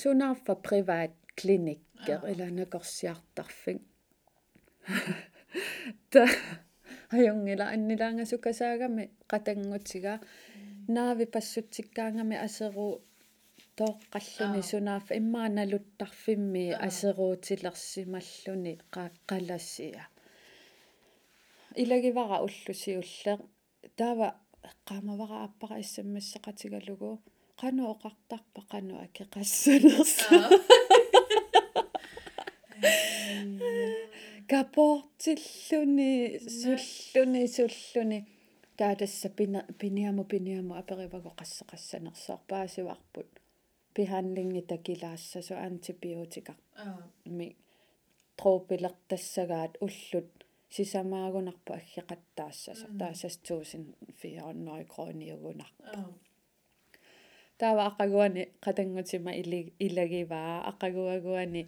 [0.00, 3.80] сунаарфа приват клиниккер ила накорсиартарфик
[6.12, 6.22] та
[7.16, 10.12] ajungila annilaangasukasaagammi qatangutiga
[10.94, 12.88] naavi passutikkaangami aseru
[13.78, 20.02] tooqqalluni sunaaffa immaanaluttarfimmi aseruutilersimalluni qaqqalassia
[21.82, 23.40] iлагивара уллусиуллеq
[23.98, 24.28] таава
[24.88, 27.10] qaamavara appara issammassaqatigalugu
[27.60, 30.36] qanu oqartarpa qanu akeqassanersa
[34.50, 36.12] капортиллуни
[36.60, 38.20] суллуни суллуни.
[38.76, 39.28] Таатасса
[39.80, 41.30] пиниаму пиниаму апериваго
[42.48, 43.30] paasivarput
[43.94, 46.56] pihaanlingi takilaassasу антибиотикар
[47.26, 47.56] ми
[48.36, 50.43] троопилертассагаат уллут
[50.74, 56.00] сисамаагунарпу аггеқаттаассаса таасас 1400 крониугунарпу
[57.58, 59.32] таава ақагуани қатангутима
[59.86, 61.62] илагиваа ақагуагуани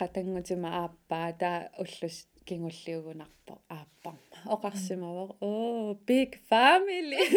[0.00, 7.22] qatangutiма aappaa taa ullus kingulliugunarpo aapparma oqarsimavor oh big family.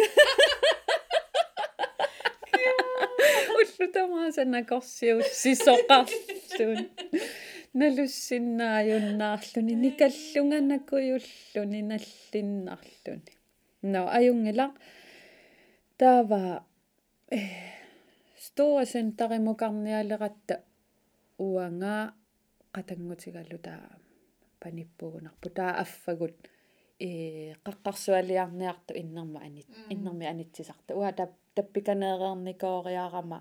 [3.58, 6.80] Ullutamaasana korsiussisoqarlun
[7.80, 13.32] nalussinnaajunnaarluni nikallunganakuyulluni nallinnarluni
[13.92, 14.66] no ajungila
[15.98, 16.40] taava
[18.46, 20.54] store centerimukarnialeratta
[21.46, 21.94] uanga
[22.74, 23.86] qatangutigallu taa
[24.62, 26.38] panippugunarpu taa affagut
[27.06, 27.08] э
[27.64, 31.10] qaqqarsualiarniartu innerma anit innermi anitsisarta uа
[31.56, 33.38] tappikaneerernikooриарама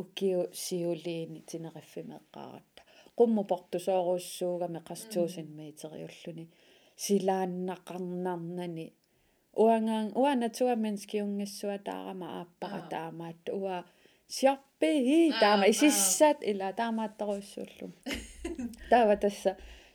[0.00, 2.75] уккиу сиулиини тинериффимеэккааратта
[3.16, 6.44] qummu portusooruussuugami qastuusin miiteriulluni
[7.04, 8.86] silaannaqarnarnani.
[9.56, 13.84] Uangaan ua naturmenskiungassua taarama aappara taamaat ua
[14.28, 17.92] siarpihi taama isissat ila taamaattoruussuullum
[18.90, 19.52] таава тасса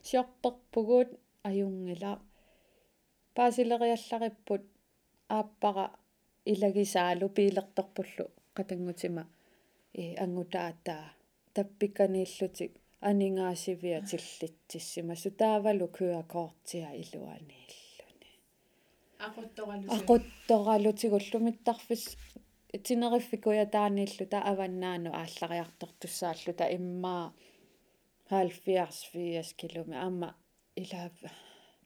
[0.07, 1.09] сиорперпугуут
[1.49, 2.11] аюнгила
[3.35, 4.63] паасилериаллариппут
[5.37, 5.85] ааппара
[6.51, 9.23] илагисаалу пиилерторпуллу qatangutiма
[10.01, 11.05] э ангутаатаа
[11.55, 12.73] таппиканииллутик
[13.09, 18.31] анингаасивиа тиллитсиссима сутаавалу куакоортиа илуанииллуни
[19.27, 22.03] aquttorallu aquttorallutigollumиттарфис
[22.85, 26.65] тинериффикуя таанииллута аваннаану ааллариартортуссааллута.
[26.77, 27.33] Иммаа
[28.29, 30.35] 70 киломи аама
[30.75, 31.11] ила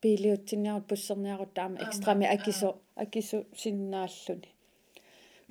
[0.01, 4.49] пилиутсинниарут пуссерниарут таама экстрами акисо акису синнааллуни.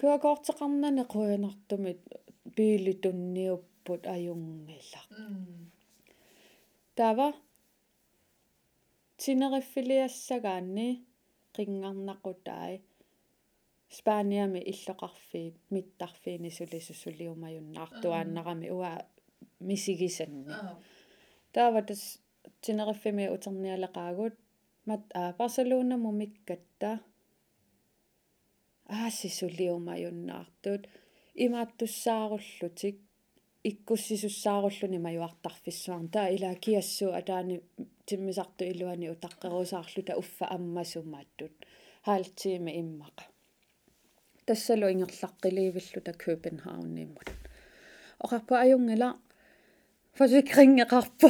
[0.00, 2.00] Куакоортеқарнане қуянартумит
[3.84, 5.00] пилитунниуппут аюнгила
[6.96, 7.34] тава
[9.18, 10.88] синериффилиассагаанни
[11.56, 12.80] qingarnaqutaai
[13.96, 18.92] спааниами иллоқарфиит миттарфиини сулисусулиумаюннаартуааннарами уа
[19.68, 20.54] мисигисанни
[21.52, 22.02] тааватас
[22.64, 24.34] синериффими утерниалеқаагут
[24.88, 26.90] мат а барселона мумиккатта
[28.96, 30.82] аассисулиумаюннаартут
[31.44, 32.96] имааттуссааруллутик
[33.70, 37.56] иккуссисуссааруллуни маюартарфиссуарн таа илаа киассуу атаани
[38.06, 41.54] тиммисарту илуани утаққерусаарлута уффа аммасумааттут
[42.06, 43.24] хаалтиими иммаqa
[44.46, 47.28] тассалу ингерлаққиливиллута København-иммут
[48.24, 49.08] оқарпа аюнгила
[50.18, 51.28] фасикрингеқарпу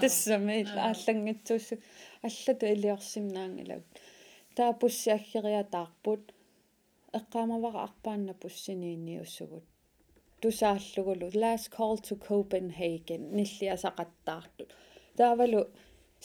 [0.00, 0.56] тассами
[0.88, 1.74] ааллангитсууссу
[2.26, 3.82] аллату илиорсимнаангилаг
[4.56, 6.22] таа пуссиаггериатаарпут
[7.18, 9.66] эққаамавара арпаанна пуссиниинниуссугут
[10.42, 13.22] тусааллугулу last call to Copenhagen.
[13.36, 14.70] Ниллиасақаттаартут
[15.18, 15.60] таавалу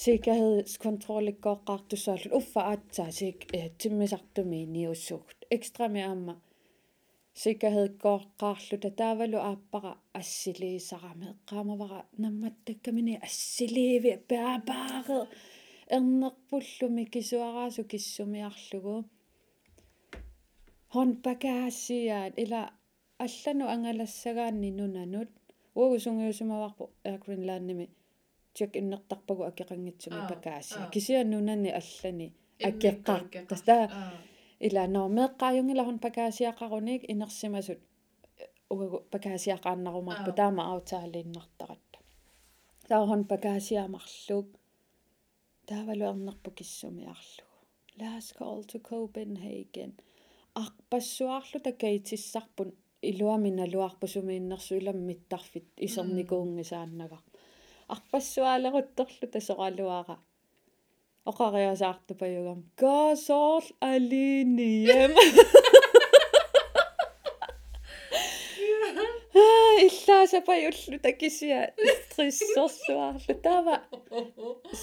[0.03, 3.39] sikkerhedskontrollikkoqqartussaallут uffa aatsaa sik
[3.82, 6.34] timmisartumi niussugut ekstrami aamma
[7.41, 15.19] sikkerhedskorqaarluta taavalu aappara assiliisarame eqqaamavara nammattakkamini assiliivi paapaare
[15.95, 18.95] ernerpullumi kisuaraasu kissumiarlugu
[20.93, 22.62] hon pakaasiaat ila
[23.25, 25.30] аллану ангалассагаанни нунанут
[25.75, 27.89] угусунгиусумаварпу Air Greenland-ними
[28.53, 32.27] чек иннертарпагу акеқангитсуми пакааси кисианнунани аллани
[32.69, 33.86] акеққартас таа
[34.67, 37.80] ила ноо меққааюнгиларун пакаасиақаруник инерсимасут
[38.69, 41.97] угу пакаасиақааннарумарпу таама аутаалииннартаратта
[42.89, 44.47] таахон пакаасиамарлук
[45.69, 47.47] таавалуарнерпу киссумиарлугу
[47.97, 49.91] last call to copenhagen.
[50.53, 57.19] Арпассуарлу такаитиссарпун илуамина луарпусумииннэрсу иламмиттарфит исерникуунгисааннага
[57.88, 60.17] арпассуалерутторлу тасоралуара
[61.29, 65.12] оқариасаартупаюгам гасол алинием
[69.86, 71.62] иллаасапаюллу такисиа
[72.03, 73.75] стриссорсуарлу таава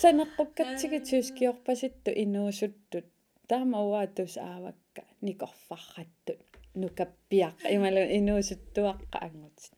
[0.03, 3.07] санеққуккатсигитсуускиорпаситту инуусуттут
[3.49, 9.73] таама уаатус аавакка никорфарраттут нукаппиаққа ималу инуусуттуаққа ангутит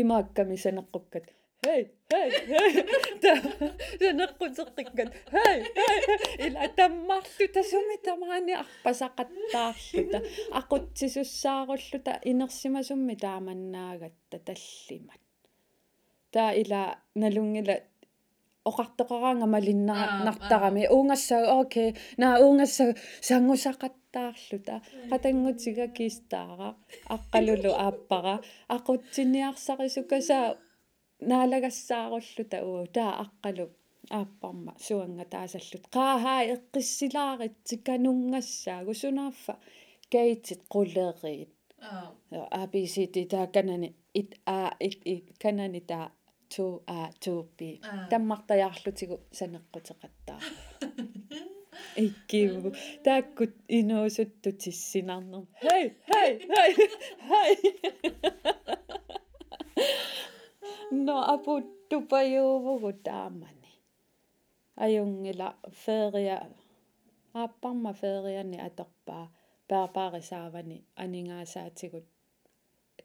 [0.00, 1.26] имаакками санеққуккат
[1.64, 2.70] хей хей хей
[4.00, 5.98] санеққутеққиккат хей хей
[6.46, 10.18] ила таммарлу тасуми тамаани арпасақаттаарлута.
[10.60, 15.20] Ақутсисуссааруллута инерсимасумми тааманнаагатта таллимат.
[16.32, 16.82] Таа ила
[17.14, 17.76] налунгила
[18.64, 21.96] оқартоқараанга малиннартарами уунгассаа окей.
[22.16, 22.94] Наа уунгассаа
[24.12, 26.74] сангусақаттаарлута қатангутига кистаара
[27.08, 30.56] аққалулу ааппара ақутсиниарсарисукасаа
[31.20, 33.66] наалагассааруллута уу таа аққалу
[34.10, 35.84] ааппарма суанга таасаллут.
[35.96, 39.54] Qaahаа эққиссилаарит тиканунгассаагу сунааффа
[40.12, 41.52] каитит quleriit
[42.62, 46.10] abcd тааканани ит а ит ит канани таа
[46.52, 50.40] ту а тууппи таммартаjaarlutigu санеққутеқаттаа
[51.96, 52.72] иккиву
[53.04, 56.72] тааккут инуусутту тиссинарнер хей хей хей
[57.28, 57.52] хей
[60.90, 63.72] но апуттупаюувгу таамани
[64.84, 65.48] аюнгила
[65.84, 66.38] феерия
[67.34, 69.26] ааппарма феериани аторпаа
[69.68, 72.06] паапаарисаавани анингаасаатигут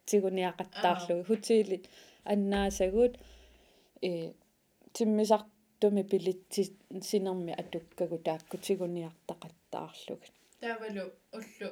[0.07, 1.83] тигуниақаттаарлугу хутиилит
[2.31, 3.13] аннаасагут
[4.01, 4.31] э
[5.83, 6.63] тиммисартуми пилитси
[7.01, 10.25] синерми атуккагу тааккутигуниартақаттаарлугу
[10.61, 11.69] таавалу уллу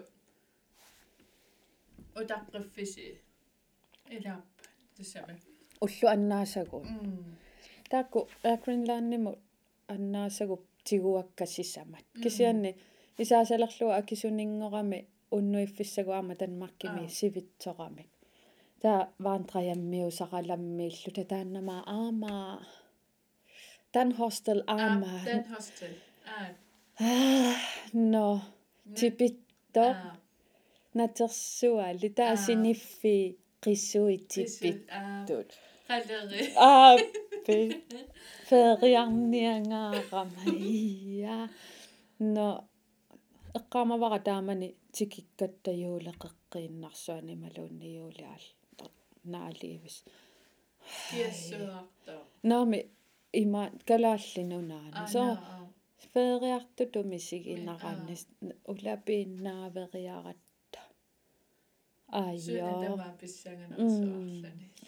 [2.20, 3.06] утаққиффиси
[4.16, 4.64] илаарпа
[4.98, 5.36] тассами
[5.82, 6.80] уллу аннаасагу
[7.90, 9.32] таакку акринлаанниму
[9.88, 12.76] аннаасагу тигуаккасисамат кисианни
[13.18, 18.04] исаасалерлуа акисунингорами уннуиффиссагуама танмаркими сивитсорами
[18.82, 22.60] таа ваантраяаммиусақаламмииллу татааннамаа аамаа
[23.94, 25.26] Den Hostel, ah, ah Mann.
[25.26, 26.48] Den Hostel, ah.
[27.00, 27.56] ah
[27.94, 28.42] no,
[28.96, 30.16] tibitto, ah.
[30.94, 32.36] natersuali, da ah.
[32.36, 35.44] sinifi, qisui tibitto.
[35.88, 36.54] Qalleri.
[36.56, 36.96] Ah,
[37.46, 37.84] bi.
[38.50, 40.42] Feriarniangaarama,
[42.36, 42.48] No,
[43.58, 48.44] eqqaamavara taamani tikikkattajuuleqeqqiinnarsuani maluunnijuuliaal.
[49.34, 49.98] Naaliivis.
[51.10, 52.22] Tiessuartaa.
[52.44, 52.80] Naami,
[53.33, 55.25] има калааллинунаана со
[56.13, 58.23] фериартутуми сигиннарааннис
[58.73, 60.81] улапииннаавериаратта
[62.23, 62.71] аайо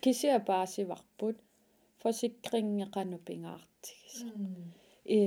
[0.03, 1.37] кисиа паасиварпут
[2.03, 4.17] фосикрингеқану пингаартигис
[5.17, 5.19] э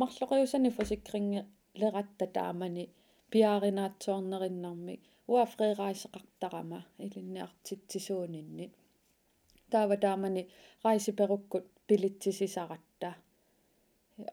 [0.00, 1.40] марлоqiusani фасиккринге
[1.80, 2.84] лератта таамани
[3.30, 5.00] пиааринааtsоорнериннармик
[5.32, 8.72] уа фреерайсеқартарама илинниартитсисууниннит
[9.72, 10.42] таава таамани
[10.84, 13.16] райсиперуккут пилитсисисаратта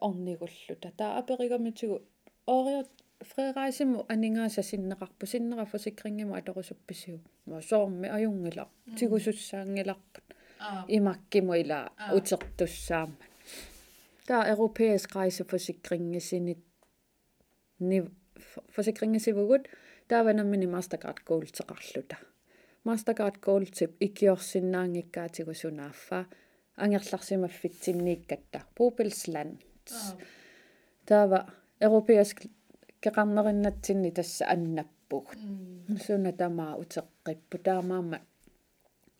[0.00, 2.02] орнигуллута таа аперигамитигу
[2.46, 2.90] ориот
[3.20, 8.68] фреерайсиму анингааса синнеқарпу синнера фасиккрингиму аторусупписиу ма соорми аюнгила
[8.98, 10.26] тигусуссаангиларпут
[10.88, 13.16] имаккиму ила утертуссаама
[14.26, 16.60] таа европеэск райсефасиккрингисинит
[17.78, 17.98] ни
[18.74, 19.68] фасиккрингисивгут
[20.08, 22.16] тааванаммини mastercard gold-теқарлута
[22.86, 26.26] mastercard gold-тип икиорсиннаангиккаатигу сунааффа
[26.83, 29.59] ангерларсимаффитсиннииккатта pupilsland
[31.05, 31.39] таава
[31.79, 32.37] европеэск
[33.03, 35.39] кеқарнериннатсинни тасса аннаппугут
[36.05, 38.19] суна тамаа утеққиппу таамаама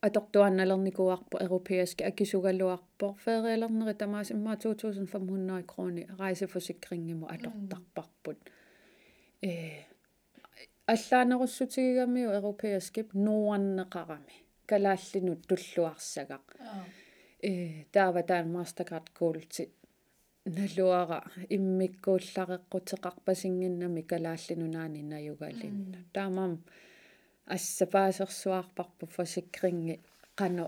[0.02, 8.38] атортуанналерникуарпо европеэски акисугалуарпо фериалернери тамаас имма 2500 крони райсефосикрингиму атортарпарпут.
[9.42, 9.84] Э
[10.86, 14.36] аллаанеруссутигигамиу европеэскип нуаннеқарами.
[14.70, 16.46] Калааллинут туллуарсагақ
[17.42, 19.70] э таава таан mastercard gold
[20.58, 21.20] налуара
[21.56, 26.54] иммиккууллареққутеқарпасингиннами калааллинунаани наюгалинна таамам
[27.56, 29.96] ассапаасерсуарпарпу фасикринги
[30.40, 30.66] қано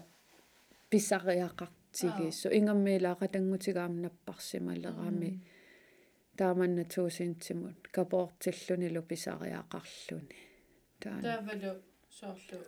[0.92, 5.32] писариақартигиссу ингаммилаақатангутигаамнаппарсималерами
[6.40, 10.38] тааманна туусинтимут капоортиллунилу писариақарлуни.
[11.02, 11.72] Таан таавалу
[12.20, 12.60] соорлу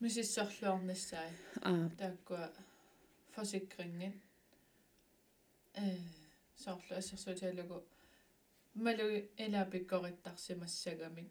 [0.00, 1.30] мисиссорлуарниссаа
[1.68, 2.46] аа тааккуа
[3.34, 4.14] фасикрингин
[5.74, 5.84] э
[6.64, 7.78] соорлу ассерсуутиалагу
[8.84, 11.30] малуи элаапиккориттарсимассагамик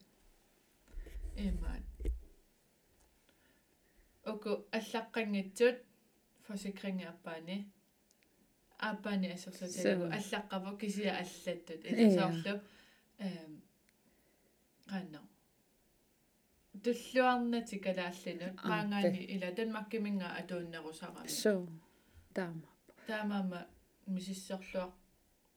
[1.48, 1.86] имаат
[4.32, 5.78] оку аллаққангитсут
[6.48, 7.58] фасикринги аппаани
[8.80, 12.56] аппаани ассерсуутиалагу аллаққаво кисиа аллаттут иласоорлу
[13.20, 13.52] эм
[14.90, 15.22] qanno
[16.84, 21.68] туллуарнати калааллинут маангаани ила танмаккиминга атууннерусарами су
[22.34, 22.68] таама.
[23.08, 23.68] Таамаама
[24.08, 24.92] мисиссерлуар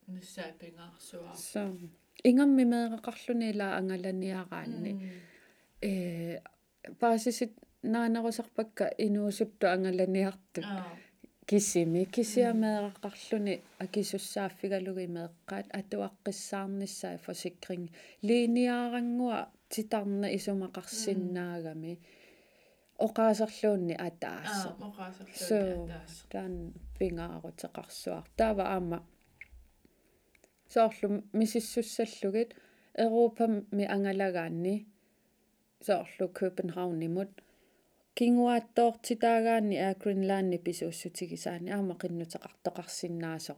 [0.07, 1.64] нассаа пингаарсуаа су.
[2.25, 4.93] Ингамми меэқарлуни ила ангаланиараанни
[5.81, 6.41] э
[7.01, 7.53] паасисит
[7.83, 10.62] наанерусарпакка инуусутту ангаланиарту
[11.47, 17.91] кисими кисиамеэқарлуни акисуссааффигалуги меэққаат атуаққиссаарниссаа фосикринг
[18.28, 19.39] линиаарангуа
[19.74, 21.93] титарна исумақарсиннаагами
[23.08, 26.54] оқаасерлуунни атаассо оқаасерлуунни атаассо таан
[26.97, 28.99] пингаарутеқарсуар таава аама
[30.74, 31.08] соорлу
[31.39, 32.49] мисиссуссаллугит
[33.06, 33.45] европа
[33.78, 34.76] ми ангалагаанни
[35.88, 37.32] соорлу копенхаунимут
[38.19, 43.55] кингуааттоортитаагаанни аа гринландни писууссутигисаани аама qinnuteqartoqarsinnaasо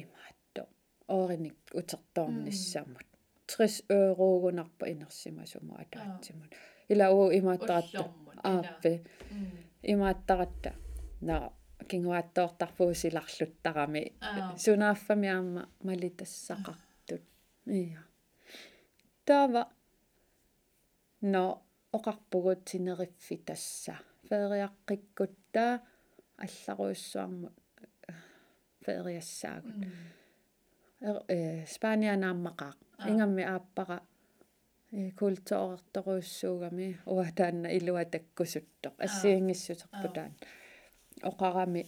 [0.00, 0.62] имаатто.
[1.14, 3.08] Ооринник утерторниссаамут
[3.46, 6.50] 60 евроогунарпа инерсимасума атаатсимут
[6.88, 8.04] ила уу имааттаратта
[8.42, 9.04] ааппе.
[9.82, 10.72] Имааттаратта
[11.20, 11.52] на
[11.90, 14.02] кингуааттоортарпуусиларлуттарами
[14.64, 17.22] сунааффами аама малитассақартут.
[17.66, 18.02] Ия
[19.24, 19.68] тава
[21.20, 21.63] но
[21.96, 23.94] оқарпугут синериффи тасса
[24.28, 25.72] фериаққиккуттаа
[26.44, 27.52] алларуйссуармут
[28.84, 29.80] фериассаагут.
[31.28, 32.72] Э спанианааммақаа
[33.10, 33.98] ингамми ааппара
[34.92, 38.94] э культуорерторуйссуугами уатаанна илуа таккусуттоқ.
[39.06, 40.32] Ассиингиссутерпутаан
[41.30, 41.82] оқарами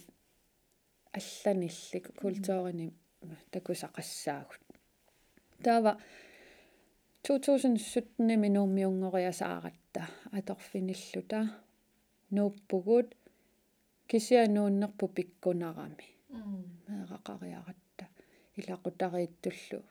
[1.13, 2.93] алланиллик культуурини
[3.51, 4.61] такусақассаагут
[5.63, 5.99] таава
[7.27, 10.01] 2017 минууммиунгориасааратта
[10.31, 11.39] аторфиниллута
[12.31, 13.07] нууппугут
[14.07, 16.07] кисианууннерпу пиккунарами
[16.87, 18.05] меэқақариаратта
[18.59, 19.83] илақутарииттуллу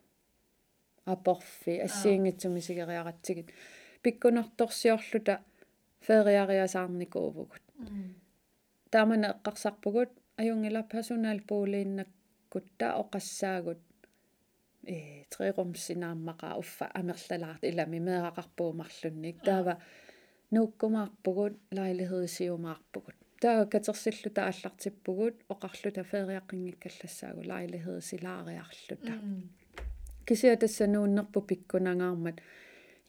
[1.05, 3.49] апорфи ассиингитсуми сигериаратсигит
[4.03, 5.35] пиккунарторсиорлута.
[6.07, 7.63] Фериариасаарникуувгут
[8.91, 10.11] таамана эққарсарпугут
[10.41, 13.81] аюнгила персонал пуулииннаккутта оқассаагут
[15.33, 19.75] трерумсинааммаqa уффа амерлалаарт илами меэрақарпуумарлунник таава
[20.55, 29.15] нууккумаарпугут лайлихедисиумаарпугут таава катерсиллута аллартиппугут оқарлута фериаққингиккаллассаагу лайлихедисилаариарлута
[30.27, 32.37] кисиа тассанууннерпу пиккунангаармат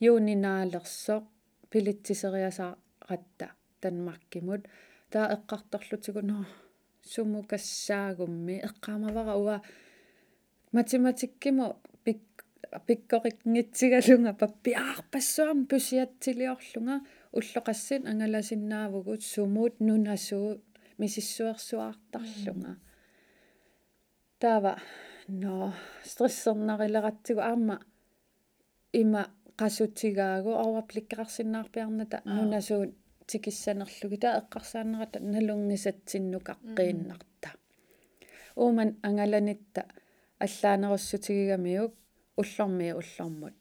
[0.08, 1.24] юунинаалерсоқ
[1.70, 3.46] пилитсисериасааратта
[3.80, 4.62] танмаркимут
[5.12, 6.38] таа эққарторлутигу но
[7.12, 9.56] сумукассаагумми эққаамавара уа
[10.72, 12.22] математиккимо пик
[12.86, 16.96] пиккорикнгитсигалунга паппиаарпассуарм пусиатсилиорлунга
[17.32, 20.60] уллоқассин ангаласиннаавгут сумут нунасуу
[20.98, 22.76] мисиссуерсуаартарлунга
[24.40, 24.74] таава
[25.28, 25.72] но
[26.04, 27.76] стрессернарилератсигу аама
[28.92, 29.22] има
[29.60, 32.92] qasutsigaagu oraplikkarsinnаарpiarnata nunasuut
[33.28, 37.48] tikissanerlugi taa eqqarsaannerata nalungisatsinnuqaqqiinnarta
[38.62, 39.82] uuman angalanitta
[40.44, 41.92] аллаанеруссутигигамиук
[42.40, 43.54] уллормиа уллормут.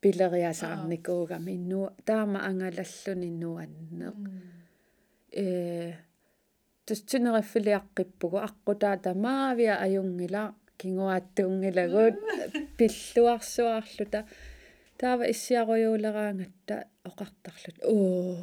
[0.00, 4.10] Пилериасаарникуугами иннуа таама ангалаллуни нуаннеэ
[5.42, 5.92] э
[6.86, 10.42] тустинериффилиаққиппугу аққутаа тамаавиа аюнгила
[10.80, 12.16] кингуааттуунгилагуут
[12.78, 14.20] пиллуарсуаарлута
[15.00, 16.74] таава иссиаруйуулераангатта
[17.08, 17.76] оқартарлут.
[17.84, 18.36] Оо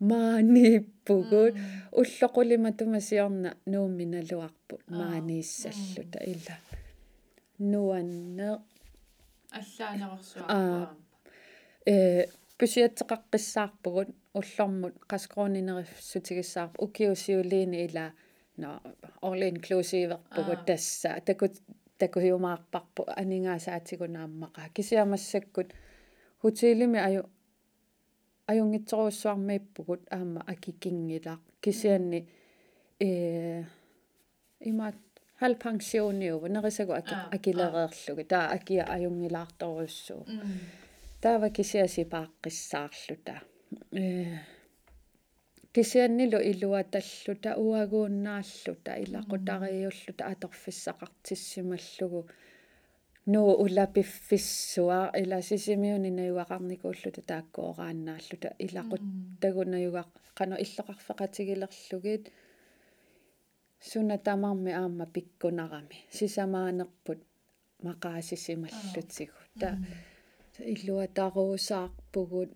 [0.00, 1.54] мааниппугут
[2.00, 6.56] уллоқулиматума сиорна нуумминалуарпут маанииссаллута ила
[7.58, 8.58] нуанне
[9.50, 10.96] аллаанерсуарпаа
[11.86, 12.26] э
[12.58, 18.12] пусиатсеқаққиссаарпугут уллормут қаскроонинерифсутигиссаарпу укиусиулиини ила
[18.56, 18.80] но
[19.20, 21.52] орлин клусиверпугут тасса такут
[21.98, 25.68] такуйумаарпарпу анингаасаатигунааммаqa кисиамассаккут
[26.40, 27.22] хутилими аю
[28.46, 32.28] аюнгитсоруссуармииппугут аама акикингилаа кисианни
[33.00, 33.64] э
[34.60, 34.96] имаат
[35.44, 36.92] халпансиониува нерисагу
[37.36, 40.22] акилереерлуги таа акиа аюнгилаарторуссуу
[41.22, 43.34] таава кисиаси пааққиссаарлута
[44.00, 44.02] э
[45.74, 52.20] кисианнилу илуаталлута уагууннааллута илақутариуллута аторфиссақартиссималлугу
[53.32, 62.24] нуу улапиффиссуа ила сисимиуни наюақарникууллута тааккуорааннааллута илақуттагунаюгақ қано иллоқарфеқатигилерлугит
[63.90, 67.20] суна тамарми аама пиккунарами сисамаанерпут
[67.86, 69.68] мақаасисималлутигу та
[70.74, 72.50] иллуатаруусаарпугут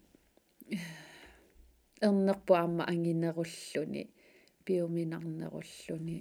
[2.07, 4.03] эрнерпу аама ангинеруллуни
[4.65, 6.19] пиуминарнеруллуни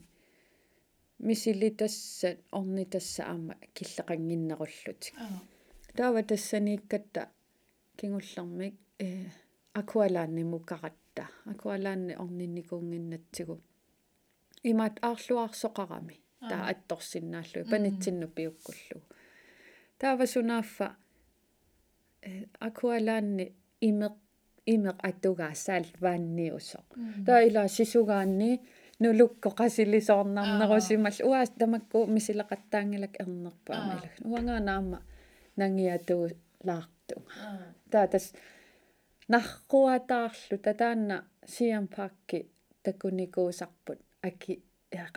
[1.28, 5.16] мисили тассат орни тасса аама киллеқангиннеруллутик
[5.98, 7.22] таава тассанииккатта
[7.98, 9.08] кингуллэрмик э
[9.80, 13.56] акуалаанни мукаратта акуалаанни орнинникуунгиннатсигу
[14.64, 16.16] имаат аарлуарсоқарами
[16.50, 19.02] таа атторсиннааллу панитсинну пиуккуллу
[20.00, 20.88] таава сунааффа
[22.28, 22.32] э
[22.68, 23.46] акуалаанни
[23.90, 24.16] имеқ
[24.74, 26.80] имеқ атугаа саал ваанниусо
[27.26, 28.52] таа ила сисугаанни
[29.04, 35.00] нулукко qasilisoornarnerusимал уаас тамакку мисилеқаттаангилак ернерпа амилак уанганаама
[35.60, 36.24] нангиатуу
[36.68, 37.36] лаартунга
[37.92, 38.26] таа тас
[39.34, 41.18] нарқуатаарлу татаанна
[41.54, 42.40] сиам пакки
[42.86, 44.64] такуникуусарпут аки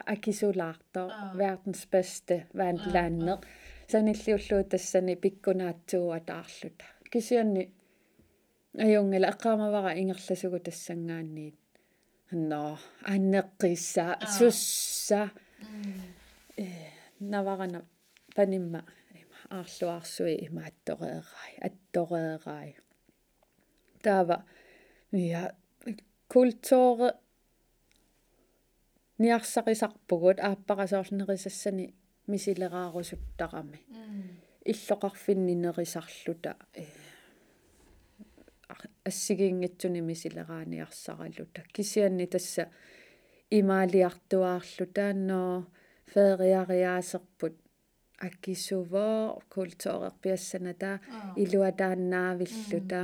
[0.06, 1.02] акисулаарто
[1.38, 3.38] verdens bedste vandlander
[3.88, 7.72] саниллиуллуу тассани пиккунаатсууатаарлута кисианни
[8.78, 11.58] аюнгила эққаамавара ингерласугу тассангаанниит
[12.32, 15.30] но аннеққисса сусса
[16.56, 16.66] э
[17.20, 17.84] наварана
[18.34, 18.84] панимма
[19.50, 22.76] аарлуарсуи имааттореерай аттореерай
[24.02, 24.44] таава
[25.12, 25.54] я
[26.28, 27.14] культуре
[29.22, 31.94] ниарсақисарпугут ааппарасоорлнерисассани
[32.26, 33.78] мисилераарусуттарами
[34.72, 36.84] иллоқарфиннинерисарлута э
[39.04, 42.64] ассигиингитсуни мисилерааниарсаралута кисианни тасса
[43.50, 45.66] имаалиартуаарлу таанноо
[46.12, 47.54] фериариаасерпут.
[48.26, 51.00] Аккисувоо культуурерпиассана таа
[51.36, 53.02] илуатааннаавиллута.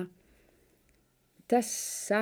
[1.48, 2.20] Тасса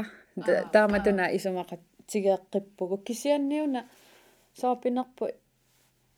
[0.72, 1.76] тааматуна исумақа
[2.11, 3.80] тигеэққиппугу кисианниуна
[4.61, 5.24] соорпинерпу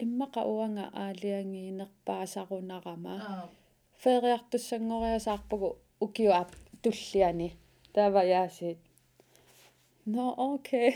[0.04, 3.14] иммақа уанга аалиангиинерпаасарунарама
[4.02, 5.68] фериартуссангориасаарпугу
[6.04, 6.50] укиу аап
[6.82, 7.48] туллиани
[7.94, 8.78] таава яасит
[10.06, 10.94] но окей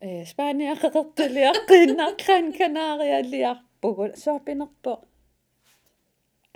[0.00, 4.92] э спания қеқертулиаққиннарран канариалиарпугу соорпинерпо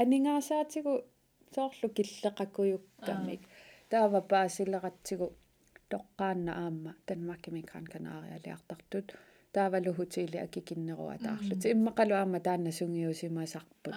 [0.01, 0.95] анингаасаатигу
[1.55, 3.43] соорлу киллеқакуюккамик
[3.91, 5.33] таава паасилератсигу
[5.93, 9.07] тоққаанна аама танмаккими кран канариалиартартут
[9.53, 13.97] таавалу хутили акикиннеруа таарлут иммақалу аама таанна сунгиусимасарпут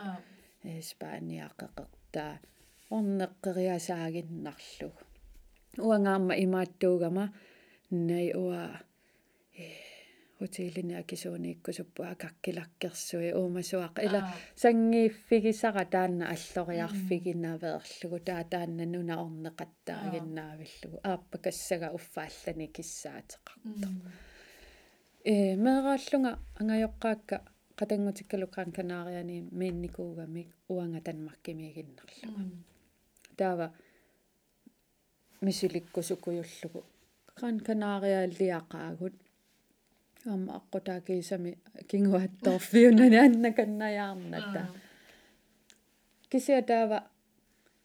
[0.64, 2.34] э спания қеқертаа
[2.96, 4.90] орнеққериасаагиннарлу
[5.78, 7.34] уангаама имааттуугама.
[7.92, 8.82] Най уа
[9.58, 9.91] э
[10.42, 14.22] хотелини акисуунииккусуппуа каккилаккерсуи уумасуақ ила
[14.64, 23.88] сангииффигисара таанна аллориарфигинаверлугу таа таанна нуна орнеқаттаагиннаавиллугу ааппа кассага уффааллани киссаатеқарто
[25.32, 27.36] э меерааллунга ангайоққаакка
[27.80, 32.44] qatangutikkалукран канаариани миинникуугамик уанга танмаркимигиннерлуга
[33.40, 33.68] таава
[35.46, 36.80] мисиликкусукуйуллугу
[37.36, 39.16] кран канаариааллиақаагут
[40.26, 41.58] амма аққутаакиисами
[41.90, 44.62] кингуатторфиунани аннаканнаярната
[46.30, 47.00] кися таава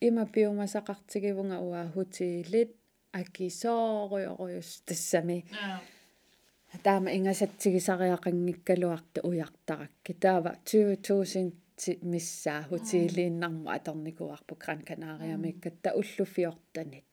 [0.01, 2.71] има пиумасақартигивунга уа хутиилит
[3.13, 5.45] акисоориориус тассами
[6.83, 11.53] таама ингасатсигисариақангиккалуарта уяртаракки таава 20000
[12.03, 17.05] миссаа хутиилииннарму аторникуарпу Гран Канариамиккатта уллуфиортанит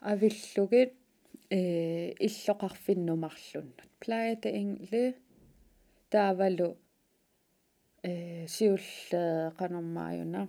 [0.00, 0.94] авиллугит
[1.50, 5.14] э иллоқарфиннумарлуннут плаята ингли
[6.10, 6.76] таавалу
[8.02, 10.48] э сиулле канормааюна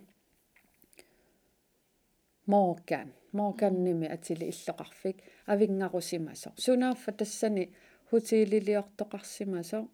[2.47, 5.17] Morgan Morgan ними атили иллоқарфик.
[5.45, 7.73] Авингарусимасо сунаарфа тассани
[8.09, 9.87] хутиилилиортоқарсимасо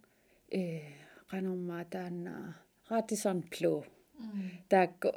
[0.52, 0.82] э
[1.30, 3.86] канормаа таанна Radisson Blu
[4.70, 5.10] таакку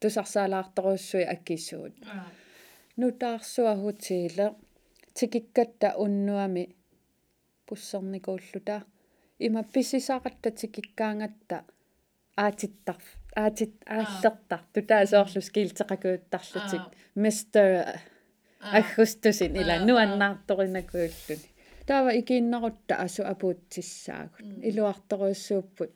[0.00, 1.94] тусарсаалаарторуссуи аккисуут
[2.96, 4.46] нутаарсуа хутииле
[5.13, 6.75] тикиккатта уннуами
[7.65, 8.83] пуссерникууллута
[9.39, 11.63] има писисақатта тикиккаангатта
[12.35, 12.97] аатиттар
[13.35, 16.83] аатит ааллертар тутаасоорлус киилтеқакууттарлутик
[17.15, 17.99] мистер
[18.77, 21.47] аггустусин ила нуаннаарторинакууллуни
[21.87, 25.93] таава икииннарутта асу апуутсиссаагут илуарторуссууппут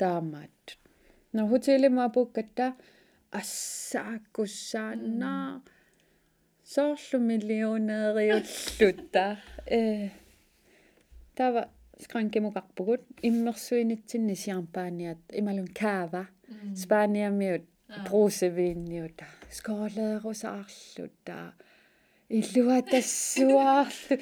[0.00, 0.80] таамааттут
[1.32, 2.74] но хотелима апуккатта
[3.40, 5.62] ассааккуссааннаа
[6.73, 10.09] Соорлу миллионеериуллутта э
[11.35, 11.69] тава
[12.03, 16.27] скранкемукарпугут иммерсуинитсинни сиарпааниат ималун каава
[16.75, 17.63] спааниамиут
[18.05, 19.25] брусевиинниута.
[19.49, 21.53] Сколеерусаарлута
[22.29, 24.17] иллуа тассуаарлу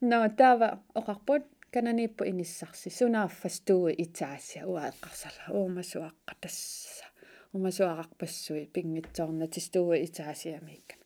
[0.00, 2.90] но тава оқарпут кананиппу иниссарси.
[2.90, 7.06] Сунааффастуи итаасия уаэққарсала уумасуаққа тасса
[7.54, 10.96] умасуақарпассуи пингитсоорнатистуи итаасиамикка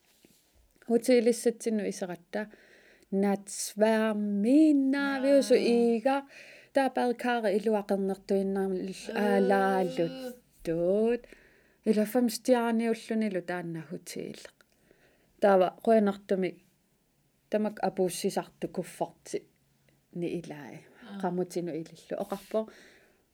[0.91, 2.41] хотелиссатсину исератта
[3.23, 6.17] натсварминнаавиусу иига
[6.75, 11.23] таапаакаара илуақернертуиннармил аалааллут туут
[11.91, 14.55] ила фамстиарниуллунилу таанна хотелеқ
[15.43, 16.51] таава қуянартуми
[17.51, 19.39] тамак апууссисарту куффорти
[20.21, 20.79] ни илаа
[21.21, 22.15] qamutinu ilillu.
[22.23, 22.59] Oqarpo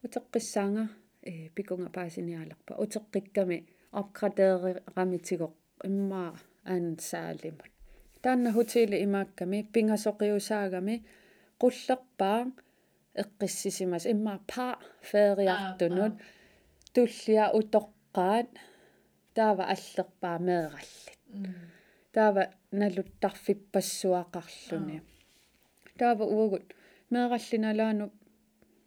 [0.05, 0.85] uteqqissaanga
[1.23, 3.59] э пикунга паасиниалерпа утеққикками
[4.01, 5.53] апградееррамитигоқ
[5.89, 6.33] иммаа
[6.73, 7.73] аансаалимут
[8.23, 10.97] таанна хутили имаакками пингасоқиусаагами
[11.61, 12.41] qullerpaa
[13.23, 14.05] эққиссисимас.
[14.13, 14.75] Иммаа паа
[15.11, 16.15] феериартунут
[16.95, 18.51] туллиа утоққаат.
[19.37, 21.19] Таава аллерпаа меераллит
[22.15, 22.43] таава
[22.81, 24.99] налуттарфиппассуақарлуни
[26.01, 26.67] таава уагут.
[27.11, 28.07] Меэраллиналаану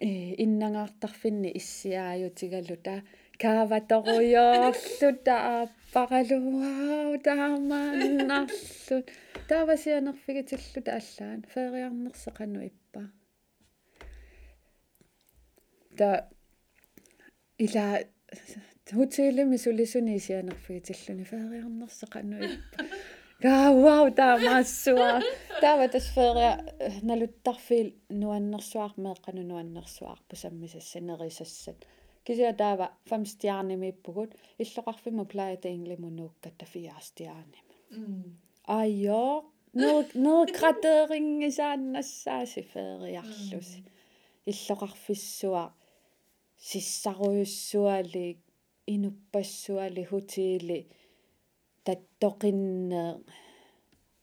[0.00, 3.02] иннангаартарфинни иссиааютигалута
[3.42, 9.06] кааваторуйоорлута ааппаралуау таамааннарлут
[9.48, 11.40] таавасианерфигитиллута аллаан.
[11.54, 13.02] Феериарнерсеқану иппа.
[15.96, 16.28] Та
[17.58, 18.00] ила
[18.90, 22.84] хотелими сулисуни сианерфигитиллуни феериарнерсеқану иппа
[23.42, 25.10] гаавау таамаассуа
[25.62, 26.52] таава тасфеерия
[27.10, 27.88] налуттарфил
[28.22, 31.78] нуаннерсуармеэққану нуаннерсуарпу саммисассанерисассат
[32.26, 34.30] кисиа таава фамстиарнимиппугут
[34.62, 37.74] иллоқарфиму плаята инглимунууккатта фиаастиарними
[38.66, 39.26] айо
[40.24, 43.80] неркратерингисааннассааси феериарлуси
[44.50, 45.64] иллоқарфиссуа
[46.68, 48.26] сиссаруйуссуали
[48.94, 50.78] инуппассуали хутиили
[51.88, 53.04] таттоқиннеэ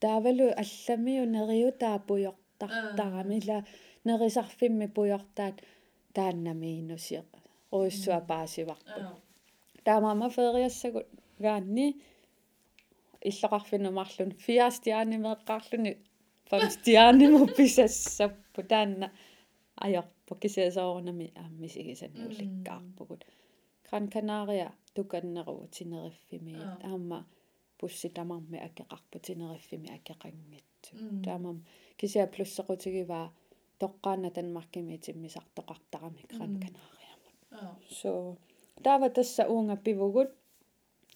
[0.04, 3.58] таавалу алламиу нериу таапуйортартарамила
[4.08, 5.58] нерисарфимми пуйортаат
[6.16, 7.22] тааннамиинусиэ
[7.78, 9.08] оиссуа паасиварпут
[9.88, 11.08] таамаама фериассагут
[11.46, 11.88] гаанни
[13.30, 15.92] иллоқарфинумарлун фиастиаанимеэққарлуни
[16.50, 19.08] фамстиааниму писассаппу таанна
[19.86, 23.22] ajorpu kisiasoorunami aammisigisannuullikkаарpukut
[23.88, 26.54] Gran Canaria tukannerugu tineriffimi
[26.90, 27.18] aamma
[27.86, 30.94] pussitamarmi akeqarpu tineriffimi akeqanngitsu
[31.26, 31.58] taamam
[32.00, 33.28] kisia plussequtigivaa
[33.80, 37.38] toqqaana tanmarkimi timmisartoqartarami Gran Canariamut
[38.00, 38.12] so
[38.84, 40.32] taava tassa uunga pivugut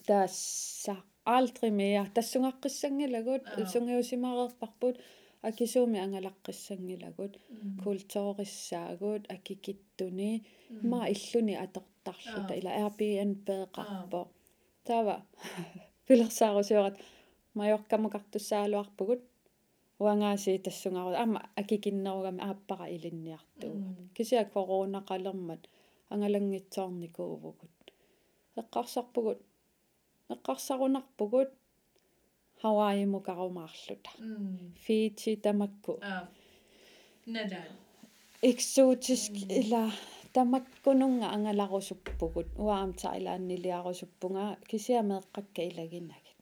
[0.08, 0.96] taassa
[1.36, 4.96] aldrig mere tassungaqqissangilagut sungiusimareerparput
[5.50, 7.34] акисууми ангалаққиссангилагут
[7.84, 10.32] култориссаагут акикиттуни
[10.92, 14.22] ма иллуни атортарлута ила Airbnb пеэқарпо
[16.10, 16.98] тава пилерсаарусиорат
[17.54, 19.22] маёркамукартуссаалуарпугут
[20.00, 23.84] уангааси тассунгару ама акикиннеругами ааппара илинниартугут
[24.16, 25.62] кисиа корона қалермат
[26.10, 27.78] ангалангитсоорникуувгут
[28.62, 29.40] эққарсарпугут
[30.34, 31.50] эққарсарунарпугут
[32.64, 34.12] Hawaii mukarumaarluta
[34.84, 36.00] Fiji tamakku
[37.26, 37.72] nalaan
[38.44, 39.92] eksotisk ila
[40.40, 46.38] tamakkununga angalarusuppugut uaamta ilaanniliarusuppunga kisiameeqqakka ilaginagit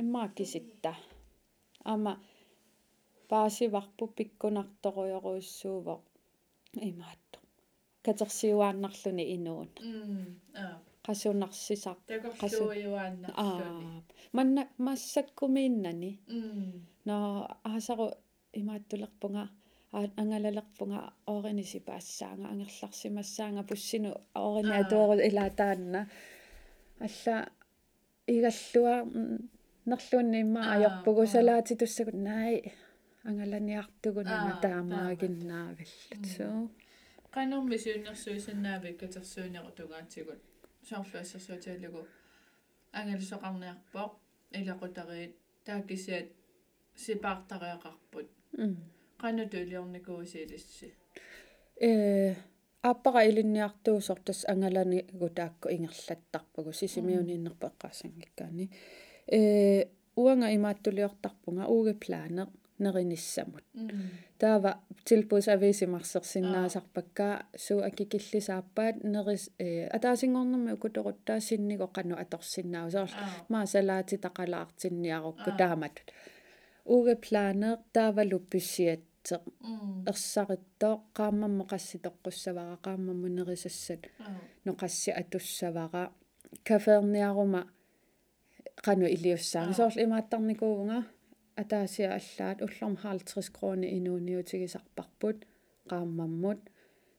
[0.00, 0.94] imma kisitta.
[1.84, 2.12] Ama
[3.28, 6.04] paasivarpu pikkunartoruyoruissuuvo
[6.90, 7.38] imaattu.
[8.04, 9.70] Katersiuaannarluni inuun.
[11.06, 11.98] Qasunarsisaq.
[12.06, 13.86] Taqorluujuaannarluni
[14.32, 16.12] манна массаккумииннани
[17.06, 17.16] но
[17.64, 18.06] аасару
[18.60, 19.44] имааттулерпунга
[19.92, 26.00] ангалалерпунга ооринisi паассаанга ангерларсимассаанга пуссину оорини атуеру илаатаанна.
[27.00, 27.36] Алла
[28.26, 28.96] игаллуа
[29.86, 32.54] нерлуунни имма ajorpugu salaati tussakut наи
[33.28, 36.60] ангаланиартугунана таамаагиннаагаллут соо
[37.34, 40.40] qanummi suunnersuisannaavik katersuuneru tungaatsigут
[40.88, 42.02] соорлуассерсуутиалугу
[42.98, 44.12] ангалисоқарниарпоқ
[44.58, 45.32] илақутариит
[45.66, 46.28] таакисиат
[47.04, 48.28] сипаартариақарпут
[49.21, 50.87] qanut uliornikuusiilissi
[51.87, 52.33] э
[52.83, 58.65] аппара илинниартуусор тас ангалани гутаакку ингерлаттарпагу сисимиунииннерпеққаасангиккаани
[59.37, 59.39] э
[60.21, 63.63] уанга имааттулиортарпунга ууге плаанеқ nerinissamut
[64.39, 64.75] taava
[65.07, 67.27] tilbudsavisimarsersinnaasarpakka
[67.65, 69.43] su akikillisaappaat neris
[69.95, 73.13] ataasingornermi ukutoruttaa sinnigo qannu atorsinnaavu soorl
[73.49, 76.07] maa salaati taqalaartinniarukku taamatut
[76.93, 77.77] uuge plaaneer
[79.28, 84.02] Taavalu pissiatteq ersarittoq qaammammo qassitoqqussavara qaammammo nerisassat
[84.64, 86.04] noqassi atussavara
[86.68, 87.62] kafeerniaruma
[88.86, 90.98] qanu iliussaani soorl imaattarnikuuvunga
[91.62, 95.38] атаасиа аллаат уллорм 50 крони инуuniutigisarparput
[95.90, 96.60] qaammammut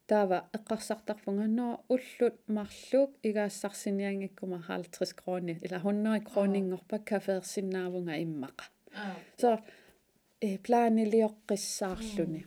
[0.09, 5.53] таава эққарсартарфунга ноо уллут марлук игаассарсиниангиккума 50 крони.
[5.65, 8.65] Ила 100 кронингорпа кафеерсинаавунга иммаqa
[9.41, 9.49] so
[10.47, 12.41] э плаанилиоққиссаарлуни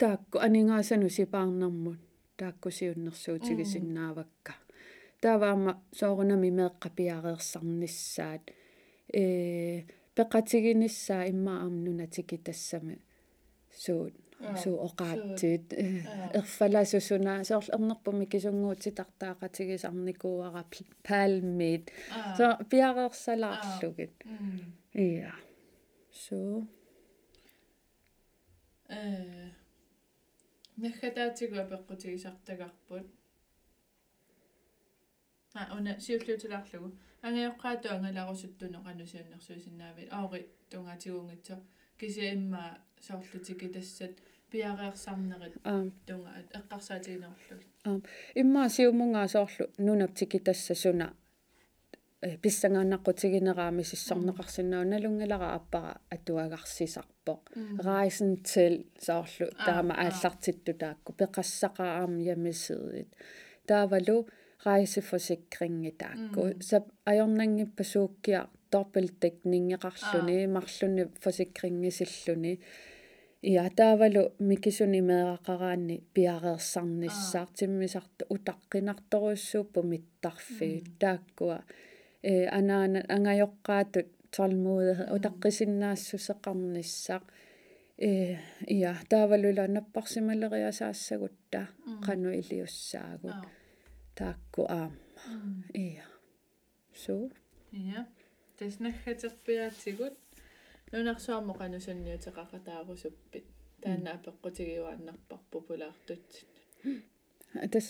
[0.00, 2.00] таакку анингаасану сипаарнэрмут
[2.38, 4.52] тааккусиуннэрсуутигисиннаавакка
[5.22, 8.44] тааваама соорунами меэққапиареерсарниссаат
[9.20, 9.22] э
[10.16, 12.96] пеқатигиниссаа иммаамнунатики тассами.
[13.74, 14.14] Суут
[14.62, 15.66] суу оqaатсит
[16.38, 20.64] ерфаласусуна соорлу ернерпуми кисунгуутитартаақатигисарникууара
[21.06, 21.84] палмит
[22.36, 24.14] со пиареерсалаарлугит
[24.94, 25.32] иа
[26.12, 26.66] so
[28.88, 29.50] э
[30.76, 33.06] мехатаатигуа пеққутигисартагарпут
[35.54, 36.88] а уна сиуллуутилаарлугу
[37.26, 41.56] ангиоққаату ангаларусуттуно qannusiunnersuisinnaavit аори тунгаатигуунгитсо
[42.00, 42.62] кисиимма
[43.00, 44.14] соорлутики тассат
[44.50, 45.54] пиареерсарнерит
[46.06, 48.00] тунга эққарсаатигинерлугит аа
[48.40, 50.74] имма сиумунгаа соорлу нунактики тасса
[52.21, 57.41] суна э писсангааннаққутигинераами сиссарнеқарсинаа налунгалара аппара атуагарсисарпоқ
[57.85, 63.09] райсен тел соорлу таама ааллартитту таакку пеқассақаам ямисиит
[63.67, 64.27] таавалу
[64.65, 68.39] rejseforsikringi taakku sap ajornangippa suukkia
[68.71, 72.53] dobbeltdækningeqarluni marluni forsikringisilluni
[73.51, 80.69] ia taavalu mikisuni meeqaqaraanni piareersarnissaar timmisartu utaqqinartoruussuuppu mittarfi
[81.01, 81.87] taakkua э
[82.58, 87.24] Анаана ангаёққаатут torlmode utaqqisinnaassuseqarnissaq
[87.98, 88.10] э
[88.76, 91.60] иа таавалула наппарсималериасаассагутта
[92.06, 93.28] qanu iliussaagu
[94.18, 94.96] таакку аама
[95.74, 96.04] иа.
[97.02, 97.30] Су?
[97.72, 98.06] Ja.
[98.58, 100.14] Таснаггатерпиаатигут
[100.92, 103.46] нунарсуармо канусанниутеқақатаарусуппит
[103.82, 106.48] таана апеққутигиуааннарпар популаартутсит
[107.72, 107.86] тас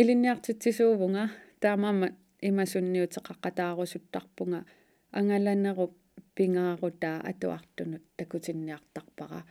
[0.00, 1.24] илинниартитсisuuvunga
[1.60, 2.08] таамаама
[2.43, 4.65] имасунниутеқақатаарусуттарпунга
[5.11, 5.93] ангаланеруп
[6.35, 9.41] пингаарутаа атуартунут такутинниартарпара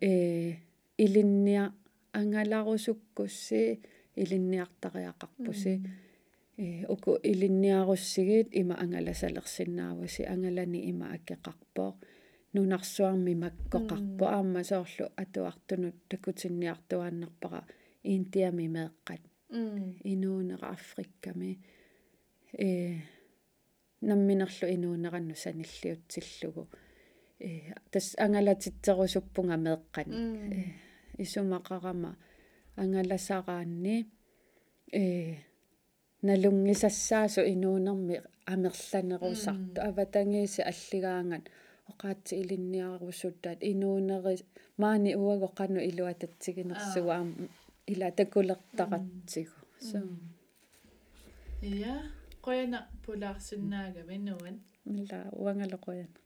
[0.00, 0.54] э
[1.04, 1.64] илинниа
[2.12, 3.80] ангаларусуккусси
[4.22, 5.74] илинниартариақарпуси
[6.58, 6.60] э
[6.94, 11.90] уку илинниаруссигит има ангаласалерсиннааваси ангалани има аккеқарпоо
[12.54, 17.60] нунарсуарми маккоқарпо аама соорлу атуартунут такутинниартуааннарпара
[18.10, 19.22] иинтиами меэққат
[20.12, 21.50] инуунера африкками
[22.53, 22.99] э
[24.01, 26.69] намминерлу инуунеранну саниллиутсиллугу.
[27.39, 30.15] Э тас ангалатитсерусуппунга меэққани
[30.57, 30.63] э
[31.23, 32.17] исумақарама
[32.75, 34.09] ангаласараанни
[34.91, 35.35] э
[36.21, 41.45] налунгисассаасу инуунерми амерланерусарту аватангииси аллигаангат
[41.91, 44.43] оқаатси илинниарусуттаат инуунери
[44.77, 47.17] маани уаго қану илуататсигинерсуга
[47.91, 49.99] ила такулертаратсигу so
[51.61, 51.95] ja
[52.45, 54.55] qoyana pulaarsinnaagami nuan
[54.93, 56.20] мила уангалоқояна